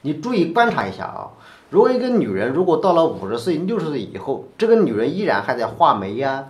[0.00, 1.28] 你注意观察一下啊，
[1.68, 6.46] 如果一个女人如果到了五十岁、六十岁以后，这个女人依然还在画眉呀，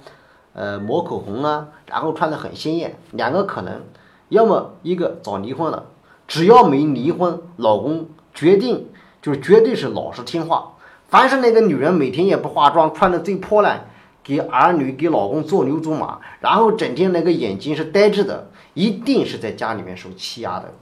[0.52, 3.82] 呃，抹口红啊，然后穿的很鲜艳，两个可能，
[4.28, 5.86] 要么一个早离婚了，
[6.28, 8.06] 只要没离婚，老公。
[8.34, 8.86] 决定
[9.22, 10.74] 就是绝对是老实听话。
[11.08, 13.88] 凡是那个女人每天也不化妆，穿的最破烂，
[14.26, 20.74] 给儿女给老公做牛做马，然后整天那个眼睛是呆滞的，一定是在家里面受欺压的。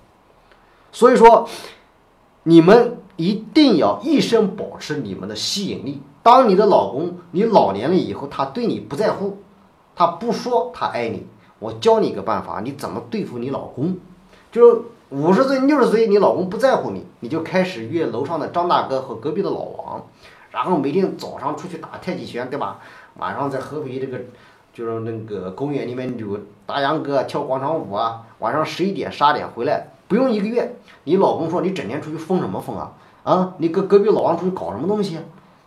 [0.90, 1.46] 所以说，
[2.44, 6.00] 你们一定要一生保持你们的吸引力。
[6.22, 9.36] 当你的老公你老年了以后，他对你不在乎，
[9.94, 11.26] 他不说他爱你，
[11.58, 13.98] 我教你一个办法，你怎么对付你老公，
[14.50, 14.80] 就是。
[15.10, 20.06] 五十岁、六十岁，你老公不在乎你，你就开始约楼上的张大哥和隔壁的老王，
[20.50, 22.80] 然后每天早上出去打太极拳，对吧？
[23.16, 24.18] 晚上在合肥这个
[24.72, 28.22] 就是那个公园里面就大秧歌、跳广场舞啊。
[28.40, 32.92] 晚上十一点、十二点回来，不用一个月，你老公说你整天出去疯什么疯啊？
[33.22, 35.18] 啊，你跟隔壁老王出去搞什么东西？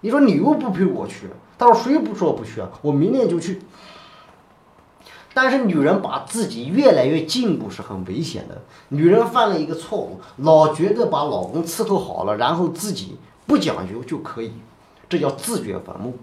[0.02, 1.28] 你说你又不陪我去，
[1.58, 2.70] 他说谁不说不去啊？
[2.82, 3.62] 我明天就去。
[5.34, 8.62] 但是女人把自己越来越进步是很危险的。
[8.90, 14.52] 女人犯了一个错误，老觉得把老公伺候好了，然后自己不讲究就可以，
[15.08, 16.18] 这叫自掘坟墓。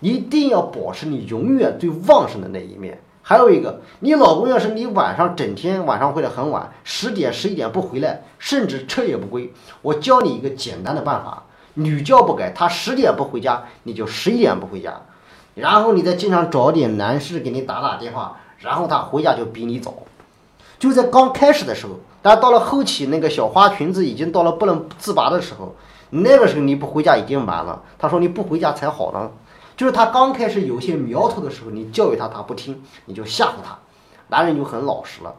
[0.00, 15.00] 一定要保持你永远最旺盛的那一面，还有一个，你老公要是你晚上整天晚上回来很晚，十点十一点不回来，甚至彻夜不归，我教你一个简单的办法，屡教不改，他十点不回家，你就十一点不回家，
[15.54, 19.94] 然后你再经常找点男士给你打打电话，然后他回家就比你早。
[20.78, 25.74] 就在刚开始的时候，但到了后期，那个小花裙子已经到了不能自拔的时候，
[26.10, 27.82] 那个时候你不回家已经晚了。
[27.98, 29.30] 他说你不回家才好呢。
[29.76, 33.78] 就是他刚开始有些苗头的时候，你教育他，他不听，你就吓唬他，
[34.28, 35.34] 男人就很老实了。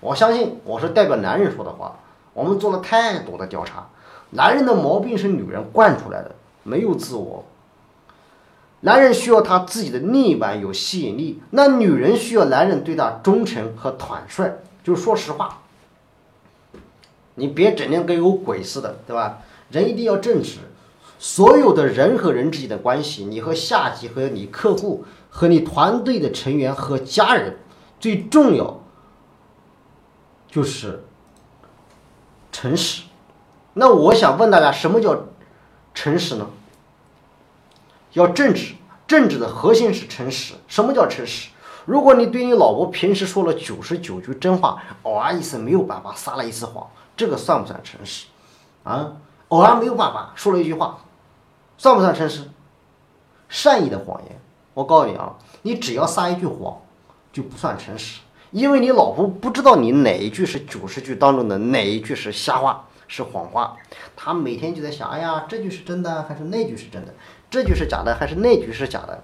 [0.00, 1.96] 我相信我是代表男人说的话。
[2.32, 3.88] 我们做了太多的调查，
[4.30, 7.44] 男人的毛病是女人惯出来的，没有自我。
[8.80, 14.58] 男人需要他自己的另一半有吸引力，那女人需要男人对她忠诚和坦率。
[14.82, 15.58] 就是说实话，
[17.34, 19.40] 你别整天跟有鬼似的，对吧？
[19.70, 20.60] 人一定要正直。
[21.22, 27.58] 所有的人和人之间的关系，你和下级、和你客户、和你团队的成员和家人，
[28.00, 28.80] 最重要
[30.48, 31.04] 就是
[32.50, 33.02] 诚实。
[33.74, 35.26] 那我想问大家，什么叫
[35.92, 36.48] 诚实呢？
[38.14, 38.72] 要正直，
[39.06, 40.54] 正直的核心是诚实。
[40.66, 41.50] 什么叫诚实？
[41.84, 48.28] 如果你对你老婆平时说了九十九句真话，偶尔一次没有办法撒了一次谎，这个算不算诚实？
[48.84, 49.18] 啊，
[49.48, 50.98] 偶尔没有办法说了一句话。
[51.80, 52.42] 算不算诚实？
[53.48, 54.38] 善意的谎言，
[54.74, 56.76] 我告诉你啊，你只要撒一句谎，
[57.32, 58.20] 就不算诚实，
[58.50, 63.78] 因为你老婆不知道你哪一句是九十句当中的哪一句是瞎话，是谎话。
[64.14, 67.14] 她每天就在想，哎呀，这句是真的还是那句是真的？
[67.48, 69.22] 这句是假的还是那句是假的？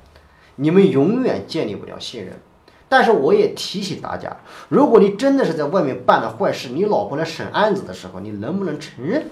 [0.55, 2.41] 你们永远建立不了信任。
[2.89, 4.35] 但是我也提醒大家，
[4.71, 9.29] 如果你真的是在外面办了坏事，你老婆来审案子的时候，你能不能承认？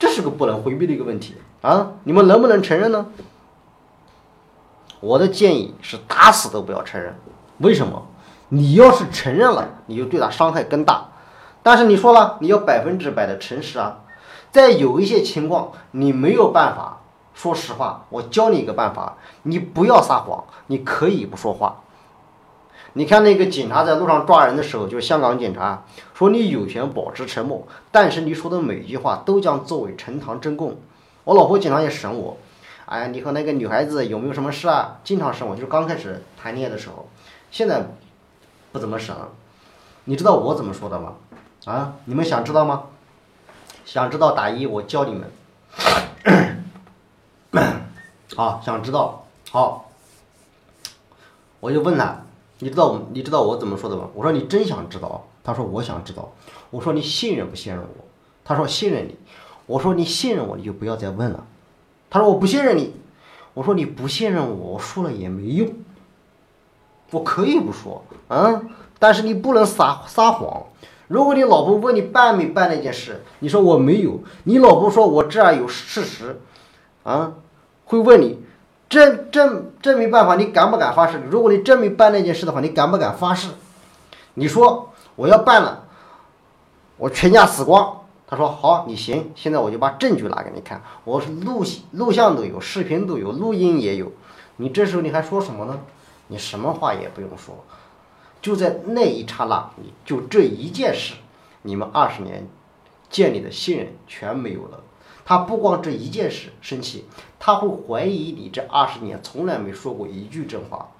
[0.00, 1.36] 这是个不能回避的一个问题。
[1.60, 3.06] 啊，你们能不能承认呢？
[5.00, 7.14] 我的建议是打死都不要承认。
[7.58, 8.06] 为什么？
[8.50, 11.08] 你要是承认了，你就对他伤害更大。
[11.62, 13.98] 但是你说了，你要百分之百的诚实啊。
[14.50, 17.00] 在有一些情况，你没有办法
[17.34, 18.06] 说实话。
[18.08, 21.80] 我教你一个办法，你不要撒谎，你可以不说话。
[22.94, 25.84] 你看那个警察在路上抓人的时候，就香港警察
[26.14, 30.76] 说你有权保持沉默，但是你说的每一句话都将作为呈堂证供。
[31.28, 32.38] 我老婆经常也审我，
[32.86, 34.98] 哎呀，你和那个女孩子有没有什么事啊？
[35.04, 37.06] 经常审我，就是刚开始谈恋爱的时候，
[37.50, 37.82] 现在
[38.72, 39.28] 不怎么审了。
[40.04, 41.16] 你知道我怎么说的吗？
[41.66, 42.84] 啊，你们想知道吗？
[43.84, 45.30] 想知道打一，我教你们。
[48.34, 49.90] 好，想知道，好，
[51.60, 52.22] 我就问他，
[52.60, 54.08] 你知道你知道我怎么说的吗？
[54.14, 55.26] 我说你真想知道？
[55.44, 56.32] 他说我想知道。
[56.70, 58.04] 我说你信任不信任我？
[58.46, 59.14] 他说信任你。
[59.68, 61.44] 我说你信任我，你就不要再问了。
[62.10, 62.94] 他说我不信任你。
[63.54, 65.68] 我说你不信任我，我说了也没用。
[67.10, 68.62] 我可以不说，啊，
[68.98, 70.64] 但是你不能撒撒谎。
[71.08, 74.20] 如果你老婆问你办没办那件事，你说我没有。
[74.44, 76.40] 你老婆说我这儿有事实，
[77.02, 77.32] 啊，
[77.86, 78.38] 会问你，
[78.88, 81.20] 真真真没办法，你敢不敢发誓？
[81.28, 83.48] 如果你真没办那件事的话，你敢不敢发誓？
[84.34, 85.84] 你说我要办了，
[86.96, 87.97] 我全家死光。
[88.30, 94.12] 他说好，你行，现在我就把证据拿给你看，我是录录像都有，视频都有，录音也有。
[94.58, 95.80] 你这时候你还说什么呢？
[96.26, 97.64] 你什么话也不用说，
[98.42, 101.14] 就在那一刹那，你就这一件事，
[101.62, 102.46] 你们二十年
[103.08, 104.82] 建立的信任全没有了。
[105.24, 107.06] 他不光这一件事生气，
[107.38, 110.90] 他会怀疑你这二十年从来没说过一句真话，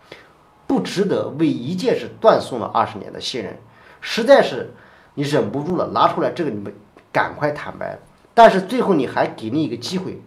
[0.66, 3.59] 不值得为一件事断送了二十年的信任。
[4.00, 4.72] 实在是
[5.12, 6.72] 你忍不住了，拿出来这个你们。
[7.19, 7.99] 赶快坦白，
[8.32, 10.23] 但是最后你还给你一个机会，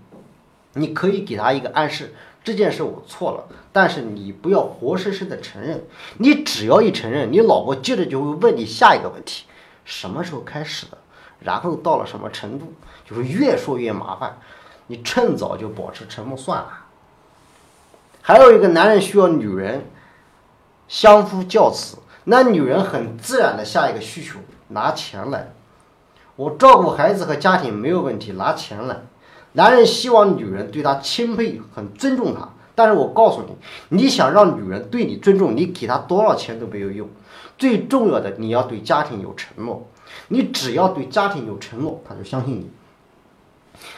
[0.74, 2.14] 你可以给他一个暗示，
[2.44, 5.86] 这件事我错了，但是你不要活生生的承认，
[6.18, 9.46] 你只要一承认，你老婆接着就会问你下一个问题，
[9.86, 10.98] 什么时候开始的，
[11.40, 12.74] 然后到了什么程度，
[13.10, 14.38] 就是越说越麻烦，
[14.88, 16.88] 你趁早就保持沉默算了。
[18.22, 19.86] 还有一个男人需要女人
[20.90, 25.54] 相夫教子，那女人很自然的下一个需求拿钱来。
[26.42, 29.02] 我照顾孩子和家庭没有问题，拿钱来。
[29.52, 32.50] 男人希望女人对他钦佩，很尊重他。
[32.74, 33.56] 但是我告诉你，
[33.90, 37.08] 你想让女人对你尊重，你给她多少钱都没有用。
[37.60, 39.86] 最重要的，你要对家庭有承诺。
[40.30, 42.72] 你只要对家庭有承诺，他就相信你。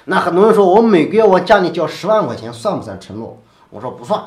[0.05, 3.37] 那很多人说我每个月我家里交十万块钱，算不算承诺？
[3.69, 4.21] 我说不算。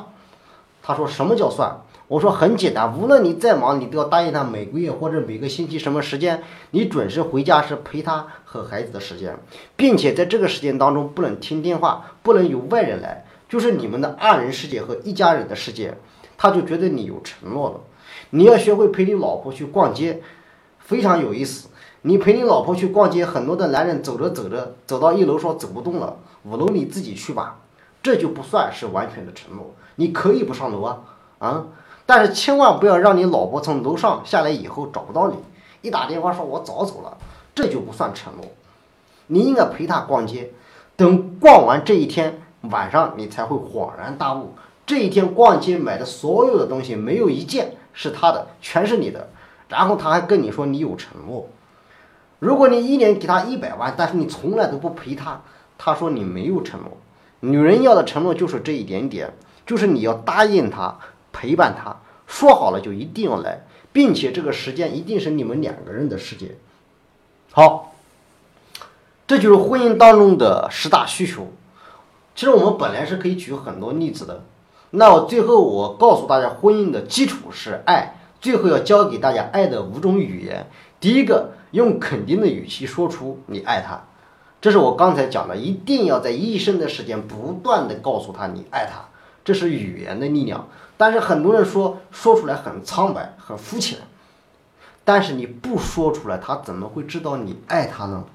[0.81, 1.81] 他说什么叫算？
[2.07, 9.37] 我说很简单，无论你再忙，你都要答应他每个月或者每个星期什么时间，你准时回家是陪他和孩子的时间，
[9.75, 15.97] 并且在这个时间当中不能听电话，不能有外人来，就是你们的二人世界和一家人的世界。
[16.37, 17.81] 他就觉得你有承诺了。
[18.29, 20.21] 你要学会陪你老婆去逛街，
[20.79, 21.69] 非常有意思。
[22.03, 27.59] 你陪你老婆去逛街，很多的男人走着走着走到一楼说走不动了，五楼你自己去吧，
[28.01, 29.73] 这就不算是完全的承诺。
[29.95, 31.01] 你可以不上楼啊，
[31.39, 31.65] 啊，
[32.07, 35.35] 但是千万不要让你老婆从楼上下来以后找不到你，
[35.81, 37.15] 一打电话说我早走了，
[37.53, 38.45] 这就不算承诺。
[39.27, 40.51] 你应该陪她逛街，
[40.95, 44.55] 等逛完这一天晚上，你才会恍然大悟，
[44.85, 49.29] 这一天逛街买的所有的东西没有一件是她的，全是你的。
[49.67, 51.45] 然后他还跟你说你有承诺。
[52.39, 55.41] 如果你一年给他一百万，但是你从来都不陪他，
[55.77, 56.91] 他说你没有承诺。
[57.41, 59.33] 女人要的承诺就是这一点点，
[59.65, 60.97] 就是你要答应他，
[61.37, 66.55] 陪伴他，说好了就一定要来，并且这个时间一定是你们两个人的时间。
[67.51, 67.93] 好，
[69.27, 71.53] 这就是婚姻当中的十大需求。
[72.35, 74.43] 其实我们本来是可以举很多例子的，
[74.89, 80.65] 那我最后我告诉大家，婚姻的基础是爱，最后要教给大家爱的五种语言。
[80.99, 81.51] 第一个。
[81.71, 84.01] 用肯定的语气说出你爱他，
[84.61, 89.09] 这是我刚才讲的，一定要在一生的时间不断的告诉他你爱他，
[89.43, 90.69] 这是语言的力量。
[90.97, 93.99] 但是很多人说说出来很苍白、很肤浅，
[95.05, 98.25] 但是你不说出来，他怎么会知道你爱他呢？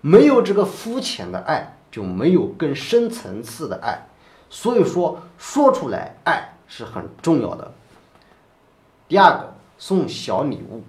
[0.00, 4.06] 没有这个肤浅的爱，就没有更深层次的爱。
[4.50, 7.72] 所以说，说出来爱是很重要的。
[9.08, 10.82] 第二个，送小礼物。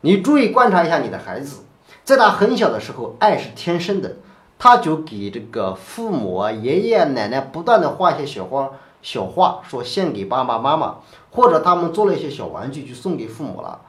[0.00, 1.64] 你注意观察一下你的孩子，
[2.04, 4.16] 在他很小的时候，爱是天生的，
[4.58, 8.70] 他就给这个父母啊、爷爷奶奶不断的画一些小花、
[9.10, 10.96] 小画，说献给爸爸妈妈，
[11.30, 13.80] 或者他们做了一些小玩具，就送给父母了。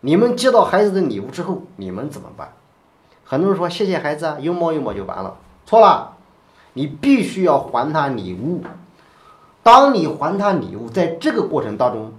[0.00, 2.54] 你们接到孩子的礼物之后，你们怎么办？
[3.22, 6.16] 很多人说谢谢孩子啊，拥抱拥抱就完了，错了，
[6.72, 8.64] 你必须要还他礼物。
[9.62, 12.12] 当你还他礼物，在这个过程当中，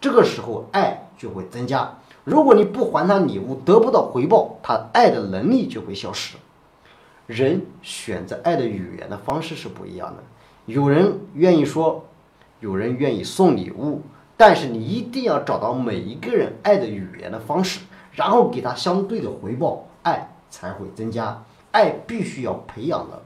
[0.00, 1.94] 这个时候爱就会增加。
[2.24, 6.36] 如果你不还他礼物，得不到回报，他爱的能力就会消失。
[7.26, 10.24] 人选择爱的语言的方式是不一样的，
[10.68, 12.04] 有人愿意说，
[12.60, 14.02] 有人愿意送礼物，
[14.36, 17.80] 但是你一定要找到每一个人爱的语言的方式，
[18.12, 21.42] 然后给他相对的回报，爱才会增加。
[21.70, 23.22] 爱必须要培养的。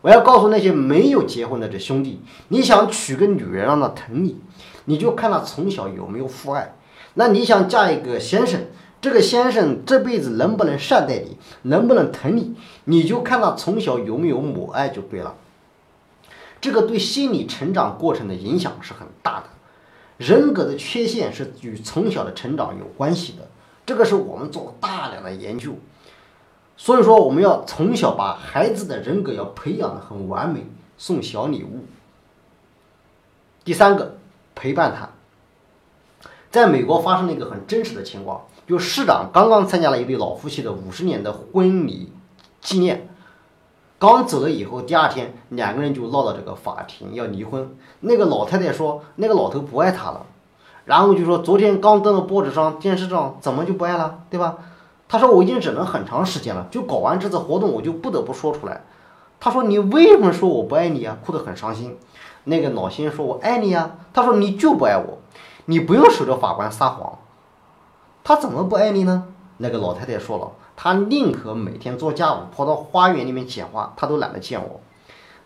[0.00, 4.38] 我要告诉那些没有结婚的这兄弟，你想娶个女人让她疼你，
[4.86, 6.74] 你就看她从小有没有父爱。
[7.12, 8.62] 那你想嫁一个先生，
[8.98, 12.54] 这个先生这辈子能不能善待你，能不能疼你，
[12.84, 15.34] 你就看他从小有没有母爱就对了。
[16.62, 19.46] 这个对心理成长过程的影响是很大的，
[20.16, 23.48] 人格的缺陷是与从小的成长有关系的，
[23.84, 25.72] 这个是我们做了大量的研究。
[26.76, 30.64] 所以说，我们要从小把孩子的人格要培养的很完美，
[30.96, 31.84] 送小礼物。
[33.64, 34.16] 第三个，
[34.54, 35.10] 陪伴他。
[36.50, 42.12] 在美国发生了一个很真实的情况，就市长刚刚参加了一对老夫妻的五十年的婚礼
[42.60, 43.08] 纪念，
[44.02, 47.72] 刚走了以后，第二天两个人就闹到这个法庭要离婚。
[48.00, 50.26] 那个老太太说，那个老头不爱她了，
[50.84, 54.56] 然后就说昨天刚登了报纸上、电视上，怎么就不爱了，对吧？
[55.08, 58.82] 他说我已经忍了很长时间了，就搞完这次活动，我就不得不说出来。
[59.38, 61.16] 他说你为什么说我不爱你啊？
[61.24, 61.96] 哭得很伤心。
[62.42, 63.92] 那个老先生说，我爱你呀。
[64.12, 65.18] 他说你就不爱我。
[65.66, 67.20] 你不用守着法官撒谎，
[68.24, 69.28] 他怎么不爱你呢？
[69.58, 74.80] 那个老太太说了，他宁可每天做家务，跑到花园里面捡花，他都懒得见我。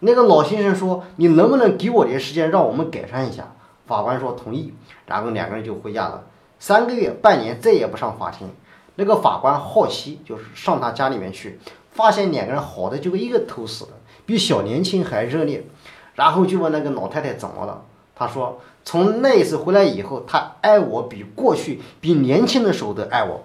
[0.00, 3.52] 那个老先生说：“你能不能给我点时间，让我们改善一下？”
[3.86, 4.74] 法官说同意，
[5.06, 6.24] 然后两个人就回家了。
[6.58, 8.48] 三个月、半年再也不上法庭。
[8.96, 11.58] 那个法官好奇，就是上他家里面去，
[11.90, 13.92] 发现两个人好的就跟一个头似的，
[14.24, 15.66] 比小年轻还热烈。
[16.14, 17.82] 然后就问那个老太太怎么了，
[18.14, 18.60] 他说。
[18.88, 23.42] 从那一次回来以后，他爱我比过去比年轻的时候都爱我。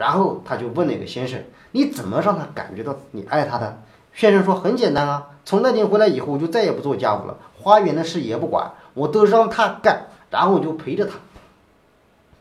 [0.00, 1.38] 然后他就问那个先生
[1.72, 3.82] ：“你怎么让他感觉到你爱他的？”
[4.14, 11.18] 先生说：“很简单啊，从那天回来以后，我就再也不做家务了，花园的事也不管，我都让他干，然后我就陪着他。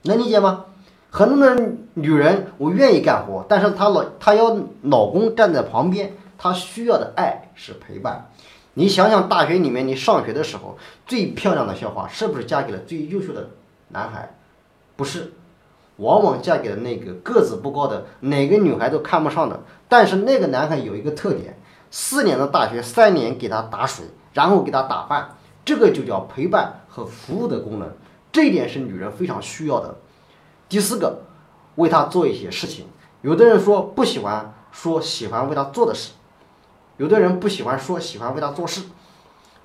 [0.03, 0.67] 能理解吗？
[1.09, 8.29] 很多的女人，我愿意干活，但是她老她要老公站在旁边，她需要的爱是陪伴。”
[8.75, 13.49] 你想想，大学里面你上学的时候，最漂亮的校花是不是嫁给了最优秀的
[13.89, 14.33] 男孩？
[14.95, 15.33] 不是，
[15.99, 19.63] 往往嫁给了那个个子不高的，哪个女孩都看不上的。
[19.87, 21.57] 但是那个男孩有一个特点，
[21.91, 27.89] 四年的大学，三年给他打水，然后给他打饭，这个就叫陪伴和服务的功能。
[28.31, 29.97] 这一点是女人非常需要的。
[30.67, 31.19] 第四个，
[31.75, 32.85] 为他做一些事情。
[33.21, 36.11] 有的人说不喜欢说喜欢为他做的事。
[36.97, 38.83] 有的人不喜欢说，喜欢为他做事。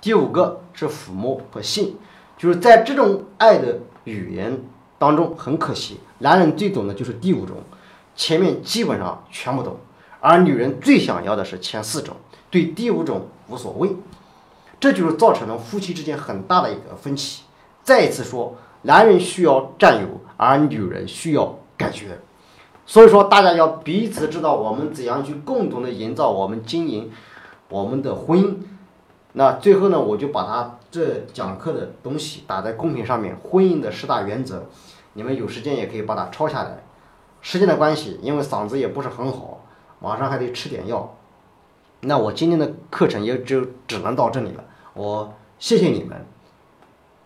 [0.00, 1.96] 第五个是抚摸和性，
[2.38, 4.62] 就是在这种爱的语言
[4.98, 7.58] 当中，很可惜，男人最懂的就是第五种，
[8.16, 9.76] 前面基本上全部懂，
[10.20, 12.16] 而女人最想要的是前四种，
[12.50, 13.94] 对第五种无所谓，
[14.80, 17.42] 这就是造成了夫妻之间很大的一个分歧。
[17.82, 22.18] 再一次说，男人需要占有，而女人需要感觉。
[22.86, 27.12] 所以说，大家要彼此知道我们怎样去共同的营造我们经营
[27.68, 28.56] 我们的婚姻。
[29.34, 34.64] 那最后呢，我就把他这讲课的东西打在公屏上面，婚姻的十大原则，
[35.14, 36.82] 你们有时间也可以把它抄下来。
[37.40, 39.64] 时间的关系，因为嗓子也不是很好，
[40.00, 41.16] 马上还得吃点药。
[42.00, 44.64] 那我今天的课程也就只能到这里了。
[44.92, 46.24] 我谢谢你们，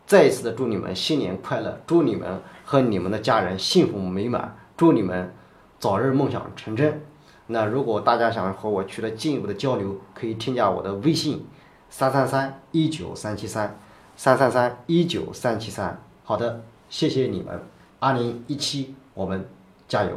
[0.06, 5.34] 再一次的祝你们新年快乐，祝你们和你们的家人幸福美满，祝你们
[5.78, 7.02] 早日梦想成真。
[7.46, 11.46] 那如果大家想和我取得进一步的交流，可以添加我的微信。
[11.90, 13.78] 三三三一九三七三，
[14.14, 15.98] 三三三一九三七三。
[16.22, 17.58] 好的，谢谢你们。
[18.00, 19.44] 二零一七，我们
[19.88, 20.16] 加油！